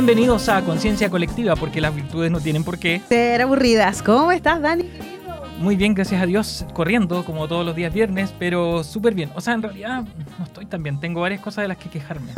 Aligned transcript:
Bienvenidos 0.00 0.48
a 0.48 0.62
Conciencia 0.62 1.10
Colectiva, 1.10 1.56
porque 1.56 1.78
las 1.78 1.94
virtudes 1.94 2.30
no 2.30 2.40
tienen 2.40 2.64
por 2.64 2.78
qué. 2.78 3.02
Ser 3.06 3.42
aburridas. 3.42 4.02
¿Cómo 4.02 4.32
estás, 4.32 4.62
Dani? 4.62 4.86
Muy 5.58 5.76
bien, 5.76 5.92
gracias 5.92 6.22
a 6.22 6.24
Dios, 6.24 6.64
corriendo 6.72 7.22
como 7.22 7.46
todos 7.46 7.66
los 7.66 7.76
días 7.76 7.92
viernes, 7.92 8.32
pero 8.38 8.82
súper 8.82 9.12
bien. 9.12 9.30
O 9.34 9.42
sea, 9.42 9.52
en 9.52 9.60
realidad 9.60 10.04
no 10.38 10.44
estoy 10.46 10.64
tan 10.64 10.82
bien, 10.82 10.98
tengo 11.00 11.20
varias 11.20 11.42
cosas 11.42 11.64
de 11.64 11.68
las 11.68 11.76
que 11.76 11.90
quejarme. 11.90 12.32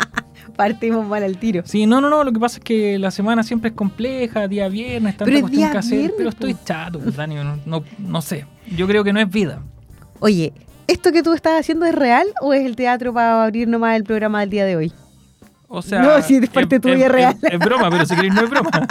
Partimos 0.56 1.04
mal 1.04 1.24
al 1.24 1.38
tiro. 1.38 1.62
Sí, 1.64 1.86
no, 1.86 2.00
no, 2.00 2.08
no, 2.08 2.22
lo 2.22 2.32
que 2.32 2.38
pasa 2.38 2.58
es 2.58 2.64
que 2.64 3.00
la 3.00 3.10
semana 3.10 3.42
siempre 3.42 3.70
es 3.70 3.74
compleja, 3.74 4.46
día 4.46 4.68
viernes, 4.68 5.16
tanta 5.16 5.24
Pero 5.24 5.38
es 5.38 5.42
cuestión 5.42 5.72
que 5.72 5.76
hacer, 5.76 5.98
viernes, 5.98 6.14
pero 6.18 6.28
estoy 6.28 6.56
chato, 6.64 7.00
pues, 7.00 7.16
Dani, 7.16 7.34
no, 7.34 7.58
no, 7.66 7.82
no 7.98 8.22
sé. 8.22 8.46
Yo 8.76 8.86
creo 8.86 9.02
que 9.02 9.12
no 9.12 9.18
es 9.18 9.28
vida. 9.28 9.60
Oye, 10.20 10.52
¿esto 10.86 11.10
que 11.10 11.24
tú 11.24 11.32
estás 11.32 11.58
haciendo 11.58 11.84
es 11.84 11.96
real 11.96 12.28
o 12.40 12.54
es 12.54 12.64
el 12.64 12.76
teatro 12.76 13.12
para 13.12 13.42
abrir 13.42 13.66
nomás 13.66 13.96
el 13.96 14.04
programa 14.04 14.38
del 14.38 14.50
día 14.50 14.64
de 14.64 14.76
hoy? 14.76 14.92
O 15.68 15.82
sea, 15.82 16.00
No, 16.00 16.22
sí, 16.22 16.40
es 16.42 16.48
parte 16.48 16.80
tuya, 16.80 17.06
es 17.06 17.12
real. 17.12 17.36
Es, 17.42 17.58
broma, 17.58 17.90
pero 17.90 18.06
si 18.06 18.16
queréis 18.16 18.34
no 18.34 18.42
es 18.42 18.50
broma. 18.50 18.70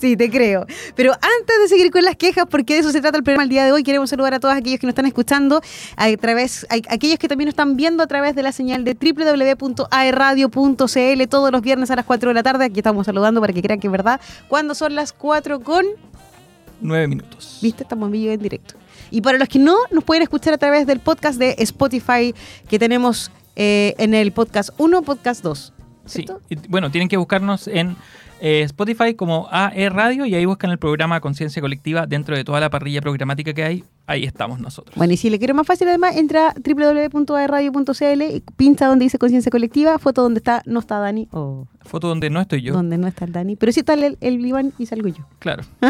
Sí, 0.00 0.16
te 0.16 0.30
creo. 0.30 0.66
Pero 0.96 1.12
antes 1.12 1.60
de 1.60 1.68
seguir 1.68 1.92
con 1.92 2.02
las 2.02 2.16
quejas, 2.16 2.46
porque 2.50 2.74
de 2.74 2.80
eso 2.80 2.90
se 2.90 3.00
trata 3.00 3.18
el 3.18 3.22
programa 3.22 3.44
el 3.44 3.48
día 3.48 3.64
de 3.64 3.70
hoy, 3.70 3.84
queremos 3.84 4.10
saludar 4.10 4.34
a 4.34 4.40
todos 4.40 4.56
aquellos 4.56 4.80
que 4.80 4.86
nos 4.86 4.92
están 4.92 5.06
escuchando, 5.06 5.60
a 5.96 6.16
través, 6.16 6.66
a, 6.70 6.76
aquellos 6.92 7.18
que 7.18 7.28
también 7.28 7.46
nos 7.46 7.52
están 7.52 7.76
viendo 7.76 8.02
a 8.02 8.08
través 8.08 8.34
de 8.34 8.42
la 8.42 8.50
señal 8.50 8.82
de 8.82 8.94
www.aerradio.cl 8.94 11.28
todos 11.28 11.52
los 11.52 11.62
viernes 11.62 11.90
a 11.90 11.96
las 11.96 12.06
4 12.06 12.30
de 12.30 12.34
la 12.34 12.42
tarde. 12.42 12.64
Aquí 12.64 12.80
estamos 12.80 13.06
saludando 13.06 13.40
para 13.40 13.52
que 13.52 13.62
crean 13.62 13.78
que 13.78 13.86
es 13.86 13.92
verdad. 13.92 14.20
Cuando 14.48 14.74
son 14.74 14.96
las 14.96 15.12
4 15.12 15.60
con... 15.60 15.84
Nueve 16.80 17.06
minutos. 17.06 17.58
¿Viste? 17.62 17.84
Estamos 17.84 18.06
en 18.06 18.12
vivo 18.12 18.32
en 18.32 18.40
directo. 18.40 18.74
Y 19.10 19.20
para 19.20 19.38
los 19.38 19.48
que 19.48 19.58
no, 19.58 19.76
nos 19.90 20.02
pueden 20.02 20.22
escuchar 20.22 20.54
a 20.54 20.58
través 20.58 20.86
del 20.86 21.00
podcast 21.00 21.38
de 21.38 21.56
Spotify 21.58 22.34
que 22.68 22.78
tenemos 22.78 23.30
eh, 23.56 23.94
en 23.98 24.14
el 24.14 24.32
podcast 24.32 24.70
1, 24.78 25.02
podcast 25.02 25.42
2. 25.42 25.74
Sí, 26.08 26.26
bueno, 26.68 26.90
tienen 26.90 27.08
que 27.08 27.16
buscarnos 27.16 27.68
en 27.68 27.96
eh, 28.40 28.62
Spotify 28.62 29.14
como 29.14 29.48
AE 29.50 29.88
Radio 29.90 30.24
y 30.24 30.34
ahí 30.34 30.44
buscan 30.44 30.70
el 30.70 30.78
programa 30.78 31.20
Conciencia 31.20 31.60
Colectiva 31.60 32.06
dentro 32.06 32.36
de 32.36 32.44
toda 32.44 32.60
la 32.60 32.70
parrilla 32.70 33.00
programática 33.00 33.52
que 33.52 33.64
hay. 33.64 33.84
Ahí 34.06 34.24
estamos 34.24 34.60
nosotros. 34.60 34.96
Bueno, 34.96 35.12
y 35.12 35.16
si 35.16 35.28
le 35.28 35.38
quiero 35.38 35.54
más 35.54 35.66
fácil, 35.66 35.88
además, 35.88 36.16
entra 36.16 36.50
a 36.50 36.54
www.aerradio.cl 36.54 38.22
y 38.22 38.42
pincha 38.56 38.86
donde 38.86 39.04
dice 39.04 39.18
conciencia 39.18 39.50
colectiva, 39.50 39.98
foto 39.98 40.22
donde 40.22 40.38
está, 40.38 40.62
no 40.66 40.80
está 40.80 40.98
Dani, 40.98 41.28
o 41.32 41.66
Foto 41.80 42.08
donde 42.08 42.30
no 42.30 42.40
estoy 42.40 42.62
yo. 42.62 42.72
donde 42.72 42.96
no 42.96 43.06
está 43.06 43.24
el 43.24 43.32
Dani, 43.32 43.56
pero 43.56 43.72
sí 43.72 43.80
está 43.80 43.94
el, 43.94 44.16
el 44.20 44.46
Iván 44.46 44.72
y 44.78 44.86
salgo 44.86 45.08
yo. 45.08 45.26
Claro. 45.38 45.64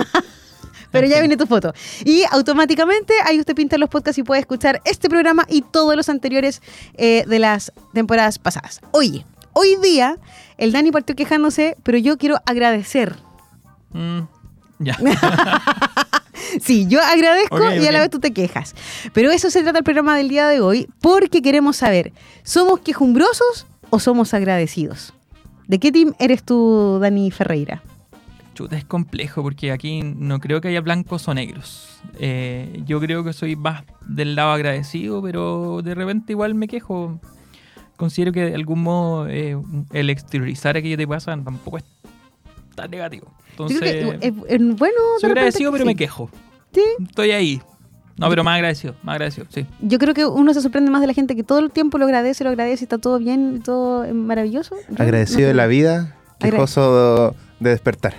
Pero 0.90 1.06
ya 1.06 1.20
viene 1.20 1.36
tu 1.36 1.46
foto. 1.46 1.74
Y 2.04 2.22
automáticamente 2.30 3.12
ahí 3.26 3.38
usted 3.38 3.54
pinta 3.54 3.76
los 3.76 3.90
podcasts 3.90 4.18
y 4.18 4.22
puede 4.22 4.40
escuchar 4.40 4.80
este 4.84 5.08
programa 5.08 5.44
y 5.48 5.62
todos 5.62 5.94
los 5.96 6.08
anteriores 6.08 6.62
eh, 6.94 7.24
de 7.26 7.38
las 7.38 7.72
temporadas 7.92 8.38
pasadas. 8.38 8.80
Oye, 8.92 9.26
hoy 9.58 9.76
día 9.82 10.18
el 10.56 10.72
Dani 10.72 10.90
partió 10.90 11.16
quejándose, 11.16 11.76
pero 11.82 11.98
yo 11.98 12.16
quiero 12.18 12.38
agradecer. 12.46 13.16
Mm, 13.92 14.20
ya. 14.78 14.96
Sí, 16.62 16.86
yo 16.88 17.00
agradezco 17.02 17.58
y 17.74 17.86
a 17.86 17.92
la 17.92 18.00
vez 18.00 18.10
tú 18.10 18.20
te 18.20 18.32
quejas. 18.32 18.74
Pero 19.12 19.30
eso 19.30 19.50
se 19.50 19.62
trata 19.62 19.78
el 19.78 19.84
programa 19.84 20.16
del 20.16 20.28
día 20.28 20.48
de 20.48 20.60
hoy 20.60 20.88
porque 21.00 21.42
queremos 21.42 21.76
saber, 21.76 22.12
¿somos 22.42 22.80
quejumbrosos 22.80 23.66
o 23.90 23.98
somos 23.98 24.34
agradecidos? 24.34 25.12
¿De 25.66 25.78
qué 25.78 25.92
team 25.92 26.14
eres 26.18 26.42
tú, 26.42 26.98
Dani 27.00 27.30
Ferreira? 27.30 27.82
Chuta, 28.54 28.76
es 28.76 28.84
complejo 28.84 29.42
porque 29.42 29.70
aquí 29.70 30.02
no 30.02 30.40
creo 30.40 30.60
que 30.60 30.68
haya 30.68 30.80
blancos 30.80 31.28
o 31.28 31.34
negros. 31.34 32.00
Eh, 32.18 32.82
yo 32.86 32.98
creo 32.98 33.22
que 33.22 33.32
soy 33.32 33.54
más 33.54 33.84
del 34.06 34.34
lado 34.34 34.52
agradecido, 34.52 35.22
pero 35.22 35.82
de 35.82 35.94
repente 35.94 36.32
igual 36.32 36.54
me 36.54 36.66
quejo. 36.66 37.20
Considero 37.98 38.32
que 38.32 38.44
de 38.44 38.54
algún 38.54 38.80
modo 38.84 39.28
eh, 39.28 39.60
el 39.92 40.08
exteriorizar 40.08 40.76
aquello 40.76 40.94
que 40.96 41.02
te 41.02 41.08
pasa 41.08 41.36
tampoco 41.42 41.78
es 41.78 41.84
tan 42.76 42.90
negativo. 42.92 43.26
Yo 43.26 43.66
Entonces, 43.66 43.78
creo 43.80 44.20
que, 44.20 44.26
eh, 44.28 44.30
bueno, 44.30 44.94
soy 45.20 45.28
repente 45.28 45.40
agradecido, 45.40 45.72
pero 45.72 45.82
sí. 45.82 45.86
me 45.88 45.96
quejo. 45.96 46.30
Sí. 46.72 46.82
Estoy 47.08 47.32
ahí. 47.32 47.60
No, 48.16 48.28
pero 48.30 48.44
más 48.44 48.54
agradecido, 48.54 48.94
más 49.02 49.14
agradecido, 49.14 49.46
sí. 49.50 49.66
Yo 49.80 49.98
creo 49.98 50.14
que 50.14 50.26
uno 50.26 50.54
se 50.54 50.60
sorprende 50.60 50.90
más 50.92 51.00
de 51.00 51.08
la 51.08 51.12
gente 51.12 51.34
que 51.34 51.42
todo 51.42 51.58
el 51.58 51.72
tiempo 51.72 51.98
lo 51.98 52.04
agradece, 52.04 52.44
lo 52.44 52.50
agradece, 52.50 52.84
está 52.84 52.98
todo 52.98 53.18
bien, 53.18 53.62
todo 53.64 54.12
maravilloso. 54.14 54.76
Yo 54.88 55.02
Agradecido 55.02 55.40
no 55.42 55.46
de 55.48 55.54
la 55.54 55.66
vida, 55.66 56.16
quejoso 56.38 57.34
de 57.58 57.70
despertar. 57.70 58.14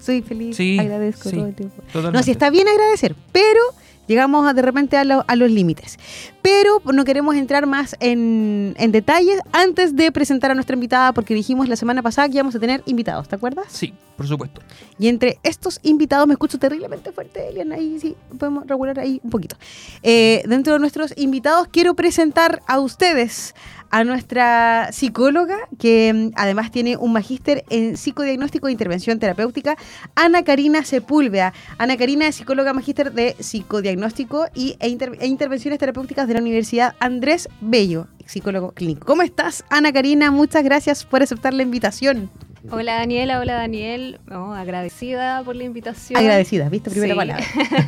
Soy 0.00 0.22
feliz, 0.22 0.56
Sí, 0.56 0.78
agradezco 0.78 1.28
sí. 1.28 1.36
todo 1.36 1.46
el 1.46 1.54
tiempo. 1.54 1.82
Totalmente. 1.92 2.18
No, 2.18 2.22
si 2.24 2.30
está 2.32 2.50
bien 2.50 2.66
agradecer, 2.66 3.14
pero 3.30 3.60
llegamos 4.08 4.48
a, 4.48 4.52
de 4.54 4.62
repente 4.62 4.96
a, 4.96 5.02
a 5.02 5.36
los 5.36 5.50
límites. 5.50 5.98
Pero 6.42 6.82
no 6.92 7.04
queremos 7.04 7.36
entrar 7.36 7.66
más 7.66 7.94
en, 8.00 8.74
en 8.78 8.90
detalles 8.90 9.38
antes 9.52 9.94
de 9.94 10.10
presentar 10.10 10.50
a 10.50 10.54
nuestra 10.54 10.74
invitada, 10.74 11.12
porque 11.12 11.34
dijimos 11.34 11.68
la 11.68 11.76
semana 11.76 12.02
pasada 12.02 12.28
que 12.28 12.34
íbamos 12.34 12.56
a 12.56 12.58
tener 12.58 12.82
invitados, 12.86 13.28
¿te 13.28 13.36
acuerdas? 13.36 13.66
Sí, 13.68 13.94
por 14.18 14.26
supuesto. 14.26 14.60
Y 14.98 15.06
entre 15.08 15.38
estos 15.44 15.78
invitados, 15.84 16.26
me 16.26 16.34
escucho 16.34 16.58
terriblemente 16.58 17.12
fuerte, 17.12 17.48
Elian, 17.48 17.70
ahí 17.72 17.98
sí, 18.00 18.16
podemos 18.36 18.66
regular 18.66 18.98
ahí 18.98 19.20
un 19.22 19.30
poquito. 19.30 19.56
Eh, 20.02 20.42
dentro 20.46 20.72
de 20.74 20.80
nuestros 20.80 21.14
invitados, 21.16 21.68
quiero 21.70 21.94
presentar 21.94 22.60
a 22.66 22.80
ustedes 22.80 23.54
a 23.90 24.04
nuestra 24.04 24.90
psicóloga, 24.92 25.56
que 25.78 26.12
mm, 26.12 26.32
además 26.34 26.70
tiene 26.72 26.96
un 26.98 27.12
magíster 27.12 27.64
en 27.70 27.96
psicodiagnóstico 27.96 28.66
e 28.68 28.72
intervención 28.72 29.18
terapéutica, 29.20 29.76
Ana 30.16 30.42
Karina 30.42 30.84
Sepúlveda. 30.84 31.54
Ana 31.78 31.96
Karina 31.96 32.26
es 32.26 32.34
psicóloga 32.36 32.74
magíster 32.74 33.12
de 33.12 33.34
psicodiagnóstico 33.38 34.46
y, 34.54 34.76
e, 34.80 34.88
inter- 34.88 35.16
e 35.20 35.26
intervenciones 35.28 35.78
terapéuticas 35.78 36.26
de 36.28 36.34
la 36.34 36.40
Universidad 36.40 36.96
Andrés 36.98 37.48
Bello, 37.60 38.08
psicólogo 38.26 38.72
clínico. 38.72 39.06
¿Cómo 39.06 39.22
estás, 39.22 39.64
Ana 39.70 39.92
Karina? 39.92 40.30
Muchas 40.32 40.64
gracias 40.64 41.04
por 41.04 41.22
aceptar 41.22 41.54
la 41.54 41.62
invitación. 41.62 42.30
Hola 42.70 42.94
Daniela, 42.94 43.38
hola 43.38 43.54
Daniel, 43.54 44.18
Oh, 44.30 44.52
agradecida 44.52 45.42
por 45.44 45.54
la 45.54 45.64
invitación. 45.64 46.18
Agradecida, 46.18 46.68
¿viste? 46.68 46.90
Primera 46.90 47.14
Sí. 47.14 47.16
palabra. 47.16 47.44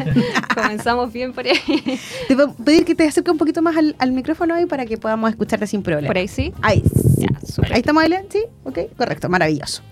Comenzamos 0.55 1.13
bien 1.13 1.33
por 1.33 1.45
ahí. 1.47 1.99
Te 2.29 2.35
voy 2.37 2.45
a 2.49 2.65
pedir 2.65 2.85
que 2.85 2.95
te 2.95 3.07
acerques 3.07 3.33
un 3.33 3.39
poquito 3.39 3.63
más 3.63 3.77
al, 3.77 3.97
al 3.99 4.13
micrófono 4.13 4.55
ahí 4.55 4.67
para 4.67 4.87
que 4.87 4.97
podamos 4.97 5.29
escucharte 5.31 5.67
sin 5.67 5.83
problema. 5.83 6.07
Por 6.07 6.19
ahí 6.19 6.29
sí. 6.29 6.53
Ahí, 6.63 6.83
Ya, 7.17 7.29
súper. 7.47 7.73
ahí 7.73 7.81
estamos, 7.81 8.05
Elian, 8.05 8.25
¿sí? 8.31 8.45
Ok, 8.65 8.79
correcto, 8.97 9.29
maravilloso. 9.29 9.83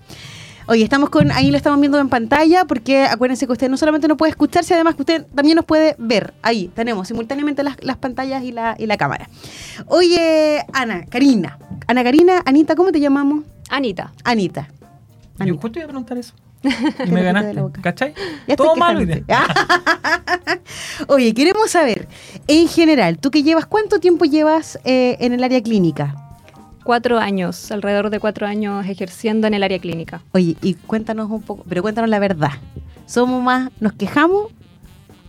Oye, 0.70 0.84
estamos 0.84 1.08
con, 1.08 1.32
ahí 1.32 1.50
lo 1.50 1.56
estamos 1.56 1.80
viendo 1.80 1.98
en 1.98 2.10
pantalla 2.10 2.66
porque 2.66 3.04
acuérdense 3.04 3.46
que 3.46 3.52
usted 3.52 3.70
no 3.70 3.78
solamente 3.78 4.06
no 4.06 4.18
puede 4.18 4.28
escucharse, 4.28 4.74
además 4.74 4.96
que 4.96 5.02
usted 5.02 5.26
también 5.34 5.56
nos 5.56 5.64
puede 5.64 5.96
ver. 5.98 6.34
Ahí 6.42 6.70
tenemos 6.74 7.08
simultáneamente 7.08 7.62
las, 7.62 7.82
las 7.82 7.96
pantallas 7.96 8.44
y 8.44 8.52
la, 8.52 8.76
y 8.78 8.84
la 8.84 8.98
cámara. 8.98 9.30
Oye, 9.86 10.62
Ana, 10.74 11.06
Karina. 11.06 11.58
Ana 11.86 12.04
Karina, 12.04 12.42
Anita, 12.44 12.76
¿cómo 12.76 12.92
te 12.92 13.00
llamamos? 13.00 13.44
Anita. 13.70 14.12
Anita. 14.24 14.68
Yo 15.38 15.44
Anita. 15.44 15.62
justo 15.62 15.78
iba 15.78 15.86
a 15.86 15.88
preguntar 15.88 16.18
eso. 16.18 16.34
Y 17.06 17.10
me 17.10 17.22
ganaste. 17.22 17.58
¿Cachai? 17.80 18.12
Ya 18.46 18.54
Todo 18.54 18.76
mal 18.76 18.98
hoy. 18.98 19.24
Oye, 21.08 21.32
queremos 21.32 21.70
saber, 21.70 22.08
en 22.46 22.68
general, 22.68 23.18
tú 23.18 23.30
que 23.30 23.42
llevas, 23.42 23.64
¿cuánto 23.64 24.00
tiempo 24.00 24.26
llevas 24.26 24.78
eh, 24.84 25.16
en 25.20 25.32
el 25.32 25.42
área 25.42 25.62
clínica? 25.62 26.27
Cuatro 26.88 27.18
años, 27.18 27.70
alrededor 27.70 28.08
de 28.08 28.18
cuatro 28.18 28.46
años 28.46 28.86
ejerciendo 28.86 29.46
en 29.46 29.52
el 29.52 29.62
área 29.62 29.78
clínica. 29.78 30.22
Oye, 30.32 30.56
y 30.62 30.72
cuéntanos 30.72 31.30
un 31.30 31.42
poco, 31.42 31.62
pero 31.68 31.82
cuéntanos 31.82 32.08
la 32.08 32.18
verdad. 32.18 32.52
¿Somos 33.04 33.42
más, 33.42 33.70
nos 33.78 33.92
quejamos? 33.92 34.46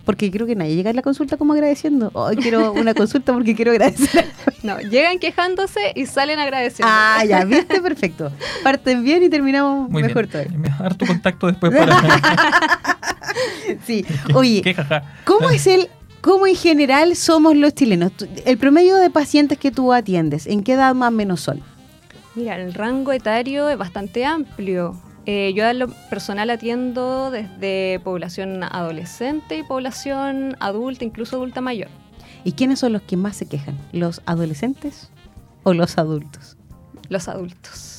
Porque 0.06 0.32
creo 0.32 0.48
que 0.48 0.56
nadie 0.56 0.78
llega 0.78 0.92
a 0.92 0.94
la 0.94 1.02
consulta 1.02 1.36
como 1.36 1.52
agradeciendo. 1.52 2.12
Hoy 2.14 2.38
quiero 2.38 2.72
una 2.72 2.94
consulta 2.94 3.34
porque 3.34 3.58
quiero 3.58 3.72
agradecer. 3.72 4.26
No, 4.64 4.80
llegan 4.80 5.20
quejándose 5.20 5.80
y 5.96 6.06
salen 6.06 6.40
agradeciendo. 6.40 6.90
ah, 6.94 7.26
ya, 7.28 7.44
viste, 7.46 7.82
perfecto. 7.82 8.32
Parten 8.64 9.04
bien 9.04 9.24
y 9.24 9.30
terminamos 9.30 9.90
Muy 9.90 10.02
mejor 10.02 10.28
bien. 10.28 10.32
todavía. 10.32 10.58
Me 10.58 10.70
vas 10.70 10.80
a 10.80 10.84
dar 10.84 10.96
tu 10.96 11.06
contacto 11.06 11.48
después 11.48 11.74
para. 11.76 11.98
Sí. 13.86 14.06
Oye. 14.34 14.76
¿cómo 15.26 15.50
es 15.50 15.68
el, 15.68 15.90
cómo 16.22 16.48
en 16.48 16.56
general 16.56 17.16
somos 17.16 17.56
los 17.56 17.74
chilenos? 17.74 18.12
El 18.46 18.58
promedio 18.58 18.96
de 18.98 19.10
pacientes 19.10 19.58
que 19.58 19.72
tú 19.72 19.94
atiendes, 19.94 20.48
¿en 20.48 20.64
qué 20.64 20.74
edad 20.74 20.94
más 20.96 21.10
o 21.10 21.12
menos 21.12 21.42
son? 21.42 21.62
Mira, 22.36 22.56
el 22.56 22.74
rango 22.74 23.12
etario 23.12 23.70
es 23.70 23.78
bastante 23.78 24.26
amplio. 24.26 25.00
Eh, 25.26 25.54
yo 25.56 25.68
a 25.68 25.74
lo 25.74 25.90
personal 26.10 26.50
atiendo 26.50 27.30
desde 27.32 28.00
población 28.04 28.64
adolescente 28.64 29.58
y 29.58 29.64
población 29.64 30.56
adulta, 30.60 31.04
incluso 31.06 31.36
adulta 31.36 31.62
mayor. 31.62 31.90
¿Y 32.44 32.54
quiénes 32.54 32.80
son 32.80 32.94
los 32.94 33.02
que 33.02 33.18
más 33.18 33.36
se 33.36 33.48
quejan? 33.48 33.78
¿Los 33.92 34.22
adolescentes 34.26 35.12
o 35.64 35.74
los 35.74 35.98
adultos? 35.98 36.58
Los 37.10 37.28
adultos. 37.28 37.96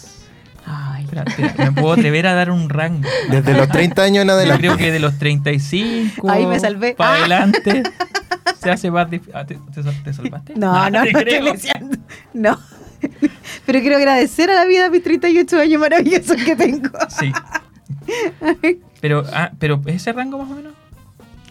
Ay, 0.67 1.07
me 1.59 1.73
puedo 1.73 1.93
atrever 1.95 2.27
a 2.27 2.35
dar 2.35 2.51
un 2.51 2.69
rango. 2.69 3.09
Desde 3.31 3.55
los 3.55 3.69
30 3.69 4.03
años 4.03 4.23
en 4.23 4.29
Yo 4.29 4.35
adelante. 4.35 4.61
creo 4.67 4.77
que 4.77 4.93
de 4.93 4.99
los 5.01 5.19
35 5.19 6.31
Ahí 6.31 6.47
me 6.47 6.61
salvé. 6.61 6.95
para 6.95 7.15
Ah. 7.15 7.19
adelante 7.19 7.83
se 8.63 8.71
hace 8.71 8.91
más 8.91 9.11
difícil. 9.11 9.35
Ah, 9.37 9.45
¿te, 9.47 9.55
te 9.73 9.83
te 10.05 10.13
salvaste? 10.13 10.55
No, 10.57 10.75
Ah, 10.75 10.91
no, 10.91 11.05
no 11.05 11.11
creo. 11.21 11.53
estoy. 11.55 11.71
No. 12.35 12.59
Pero 13.67 13.81
quiero 13.81 13.97
agradecer 13.97 14.51
a 14.51 14.55
la 14.55 14.65
vida 14.67 14.91
mis 14.91 15.03
38 15.03 15.59
años 15.59 15.81
maravillosos 15.81 16.37
que 16.45 16.55
tengo. 16.57 16.91
Sí. 17.09 17.33
Pero, 19.01 19.25
ah, 19.33 19.51
pero 19.59 19.81
¿es 19.87 19.97
ese 19.97 20.13
rango 20.13 20.37
más 20.39 20.51
o 20.51 20.55
menos? 20.55 20.75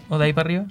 ¿O 0.10 0.18
de 0.20 0.26
ahí 0.26 0.34
para 0.34 0.46
arriba? 0.48 0.66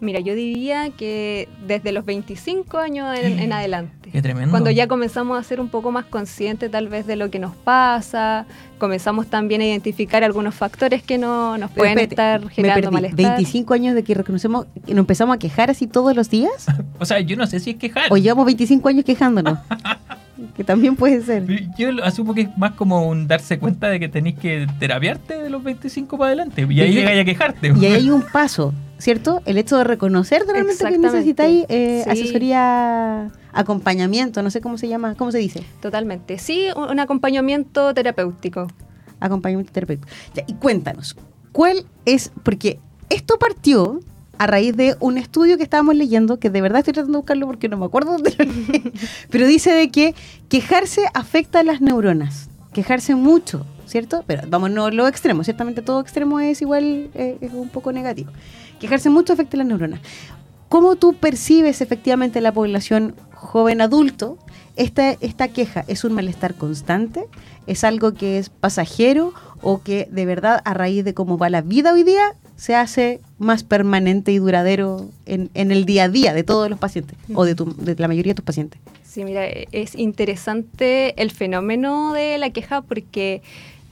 Mira, 0.00 0.20
yo 0.20 0.34
diría 0.34 0.90
que 0.90 1.48
desde 1.66 1.92
los 1.92 2.04
25 2.04 2.78
años 2.78 3.18
en, 3.18 3.38
en 3.38 3.52
adelante. 3.52 4.10
Qué 4.10 4.22
tremendo. 4.22 4.50
Cuando 4.50 4.70
ya 4.70 4.86
comenzamos 4.88 5.38
a 5.38 5.42
ser 5.42 5.60
un 5.60 5.68
poco 5.68 5.92
más 5.92 6.04
conscientes 6.06 6.70
tal 6.70 6.88
vez 6.88 7.06
de 7.06 7.16
lo 7.16 7.30
que 7.30 7.38
nos 7.38 7.54
pasa, 7.54 8.46
comenzamos 8.78 9.28
también 9.28 9.60
a 9.60 9.66
identificar 9.66 10.24
algunos 10.24 10.54
factores 10.54 11.02
que 11.02 11.18
no, 11.18 11.56
nos 11.58 11.70
pueden 11.70 11.98
espérate, 11.98 12.14
estar 12.14 12.44
me 12.44 12.50
generando 12.50 12.90
perdí. 12.90 12.94
malestar. 12.94 13.36
25 13.36 13.74
años 13.74 13.94
de 13.94 14.02
que 14.02 14.14
reconocemos 14.14 14.66
que 14.86 14.94
nos 14.94 15.02
empezamos 15.02 15.36
a 15.36 15.38
quejar 15.38 15.70
así 15.70 15.86
todos 15.86 16.16
los 16.16 16.28
días. 16.30 16.66
O 16.98 17.06
sea, 17.06 17.18
yo 17.20 17.34
no 17.36 17.46
sé 17.46 17.60
si 17.60 17.70
es 17.70 17.76
quejar. 17.76 18.12
o 18.12 18.16
llevamos 18.18 18.44
25 18.44 18.88
años 18.88 19.04
quejándonos. 19.06 19.58
que 20.56 20.64
también 20.64 20.96
puede 20.96 21.22
ser. 21.22 21.46
Yo 21.78 21.90
asumo 22.02 22.34
que 22.34 22.42
es 22.42 22.58
más 22.58 22.72
como 22.72 23.08
un 23.08 23.26
darse 23.26 23.58
cuenta 23.58 23.88
de 23.88 24.00
que 24.00 24.08
tenéis 24.08 24.38
que 24.38 24.66
terapiarte 24.78 25.42
de 25.42 25.50
los 25.50 25.62
25 25.62 26.18
para 26.18 26.28
adelante. 26.28 26.66
Y 26.68 26.80
ahí 26.80 26.92
llegáis 26.92 27.20
a 27.20 27.24
quejarte. 27.24 27.72
Y 27.80 27.86
ahí 27.86 27.92
hay 27.94 28.10
un 28.10 28.22
paso, 28.22 28.74
¿cierto? 29.00 29.42
El 29.46 29.58
hecho 29.58 29.76
de 29.78 29.84
reconocer 29.84 30.44
realmente 30.46 30.84
que 30.84 30.98
necesitáis 30.98 31.64
eh, 31.68 32.02
Sí. 32.04 32.10
asesoría, 32.10 33.30
acompañamiento, 33.52 34.42
no 34.42 34.50
sé 34.50 34.60
cómo 34.60 34.78
se 34.78 34.88
llama, 34.88 35.14
¿cómo 35.16 35.32
se 35.32 35.38
dice? 35.38 35.62
Totalmente. 35.80 36.38
Sí, 36.38 36.66
un, 36.76 36.90
un 36.90 37.00
acompañamiento 37.00 37.92
terapéutico. 37.94 38.68
Acompañamiento 39.18 39.72
terapéutico. 39.72 40.08
Ya, 40.34 40.44
y 40.46 40.54
cuéntanos, 40.54 41.16
¿cuál 41.52 41.84
es? 42.04 42.30
Porque 42.42 42.78
esto 43.08 43.38
partió 43.38 44.00
a 44.38 44.46
raíz 44.46 44.74
de 44.76 44.96
un 45.00 45.18
estudio 45.18 45.56
que 45.58 45.62
estábamos 45.64 45.94
leyendo, 45.96 46.38
que 46.38 46.48
de 46.48 46.60
verdad 46.62 46.78
estoy 46.78 46.94
tratando 46.94 47.18
de 47.18 47.20
buscarlo 47.22 47.46
porque 47.46 47.68
no 47.68 47.76
me 47.76 47.84
acuerdo 47.86 48.12
dónde 48.12 48.34
lo 48.38 48.44
leí, 48.44 48.92
pero 49.30 49.46
dice 49.46 49.72
de 49.72 49.90
que 49.90 50.14
quejarse 50.48 51.02
afecta 51.12 51.60
a 51.60 51.62
las 51.64 51.82
neuronas, 51.82 52.48
quejarse 52.72 53.14
mucho, 53.14 53.66
¿cierto? 53.86 54.24
Pero 54.26 54.42
vamos, 54.48 54.70
no 54.70 54.90
lo 54.90 55.06
extremo, 55.08 55.44
ciertamente 55.44 55.82
todo 55.82 56.00
extremo 56.00 56.40
es 56.40 56.62
igual, 56.62 57.10
eh, 57.14 57.36
es 57.42 57.52
un 57.52 57.68
poco 57.68 57.92
negativo. 57.92 58.30
Quejarse 58.80 59.10
mucho 59.10 59.32
afecta 59.34 59.56
a 59.56 59.58
las 59.58 59.66
neuronas. 59.66 60.00
¿Cómo 60.68 60.96
tú 60.96 61.14
percibes 61.14 61.80
efectivamente 61.80 62.40
la 62.40 62.52
población 62.52 63.14
joven 63.34 63.80
adulto? 63.80 64.38
Esta, 64.76 65.10
esta 65.20 65.48
queja 65.48 65.84
es 65.88 66.04
un 66.04 66.12
malestar 66.14 66.54
constante, 66.54 67.24
es 67.66 67.84
algo 67.84 68.14
que 68.14 68.38
es 68.38 68.48
pasajero 68.50 69.34
o 69.62 69.82
que 69.82 70.08
de 70.10 70.24
verdad 70.26 70.62
a 70.64 70.72
raíz 70.74 71.04
de 71.04 71.12
cómo 71.12 71.36
va 71.36 71.50
la 71.50 71.60
vida 71.60 71.92
hoy 71.92 72.02
día 72.02 72.34
se 72.56 72.74
hace 72.76 73.20
más 73.38 73.64
permanente 73.64 74.32
y 74.32 74.38
duradero 74.38 75.08
en, 75.26 75.50
en 75.54 75.70
el 75.70 75.84
día 75.86 76.04
a 76.04 76.08
día 76.08 76.32
de 76.34 76.44
todos 76.44 76.70
los 76.70 76.78
pacientes 76.78 77.18
o 77.34 77.44
de, 77.44 77.54
tu- 77.54 77.74
de 77.74 77.94
la 77.98 78.06
mayoría 78.08 78.30
de 78.30 78.36
tus 78.36 78.44
pacientes. 78.44 78.80
Sí, 79.02 79.24
mira, 79.24 79.44
es 79.46 79.94
interesante 79.96 81.20
el 81.20 81.30
fenómeno 81.30 82.12
de 82.12 82.38
la 82.38 82.50
queja 82.50 82.80
porque 82.82 83.42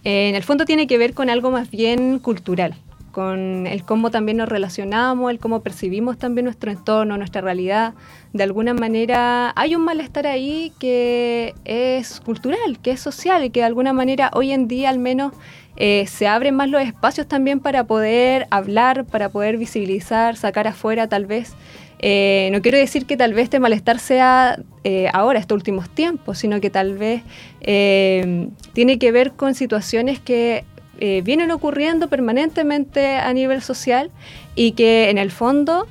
eh, 0.04 0.28
en 0.28 0.34
el 0.36 0.42
fondo 0.42 0.64
tiene 0.64 0.86
que 0.86 0.96
ver 0.98 1.12
con 1.14 1.28
algo 1.28 1.50
más 1.50 1.70
bien 1.70 2.18
cultural, 2.18 2.74
con 3.18 3.66
el 3.66 3.82
cómo 3.82 4.12
también 4.12 4.36
nos 4.36 4.48
relacionamos, 4.48 5.32
el 5.32 5.40
cómo 5.40 5.60
percibimos 5.60 6.18
también 6.18 6.44
nuestro 6.44 6.70
entorno, 6.70 7.18
nuestra 7.18 7.40
realidad. 7.40 7.94
De 8.32 8.44
alguna 8.44 8.74
manera 8.74 9.52
hay 9.56 9.74
un 9.74 9.82
malestar 9.82 10.28
ahí 10.28 10.72
que 10.78 11.52
es 11.64 12.20
cultural, 12.20 12.78
que 12.80 12.92
es 12.92 13.00
social 13.00 13.42
y 13.42 13.50
que 13.50 13.58
de 13.58 13.66
alguna 13.66 13.92
manera 13.92 14.30
hoy 14.34 14.52
en 14.52 14.68
día 14.68 14.88
al 14.88 15.00
menos 15.00 15.32
eh, 15.76 16.06
se 16.06 16.28
abren 16.28 16.54
más 16.54 16.68
los 16.68 16.80
espacios 16.80 17.26
también 17.26 17.58
para 17.58 17.88
poder 17.88 18.46
hablar, 18.52 19.04
para 19.04 19.30
poder 19.30 19.56
visibilizar, 19.56 20.36
sacar 20.36 20.68
afuera 20.68 21.08
tal 21.08 21.26
vez. 21.26 21.54
Eh, 21.98 22.50
no 22.52 22.62
quiero 22.62 22.78
decir 22.78 23.04
que 23.04 23.16
tal 23.16 23.34
vez 23.34 23.44
este 23.46 23.58
malestar 23.58 23.98
sea 23.98 24.60
eh, 24.84 25.08
ahora, 25.12 25.40
estos 25.40 25.56
últimos 25.56 25.90
tiempos, 25.90 26.38
sino 26.38 26.60
que 26.60 26.70
tal 26.70 26.96
vez 26.96 27.22
tiene 27.58 28.98
que 29.00 29.10
ver 29.10 29.32
con 29.32 29.56
situaciones 29.56 30.20
que 30.20 30.64
eh, 31.00 31.22
vienen 31.24 31.50
ocurriendo 31.50 32.08
permanentemente 32.08 33.16
a 33.16 33.32
nivel 33.32 33.62
social 33.62 34.10
y 34.54 34.72
que 34.72 35.10
en 35.10 35.18
el 35.18 35.30
fondo 35.30 35.86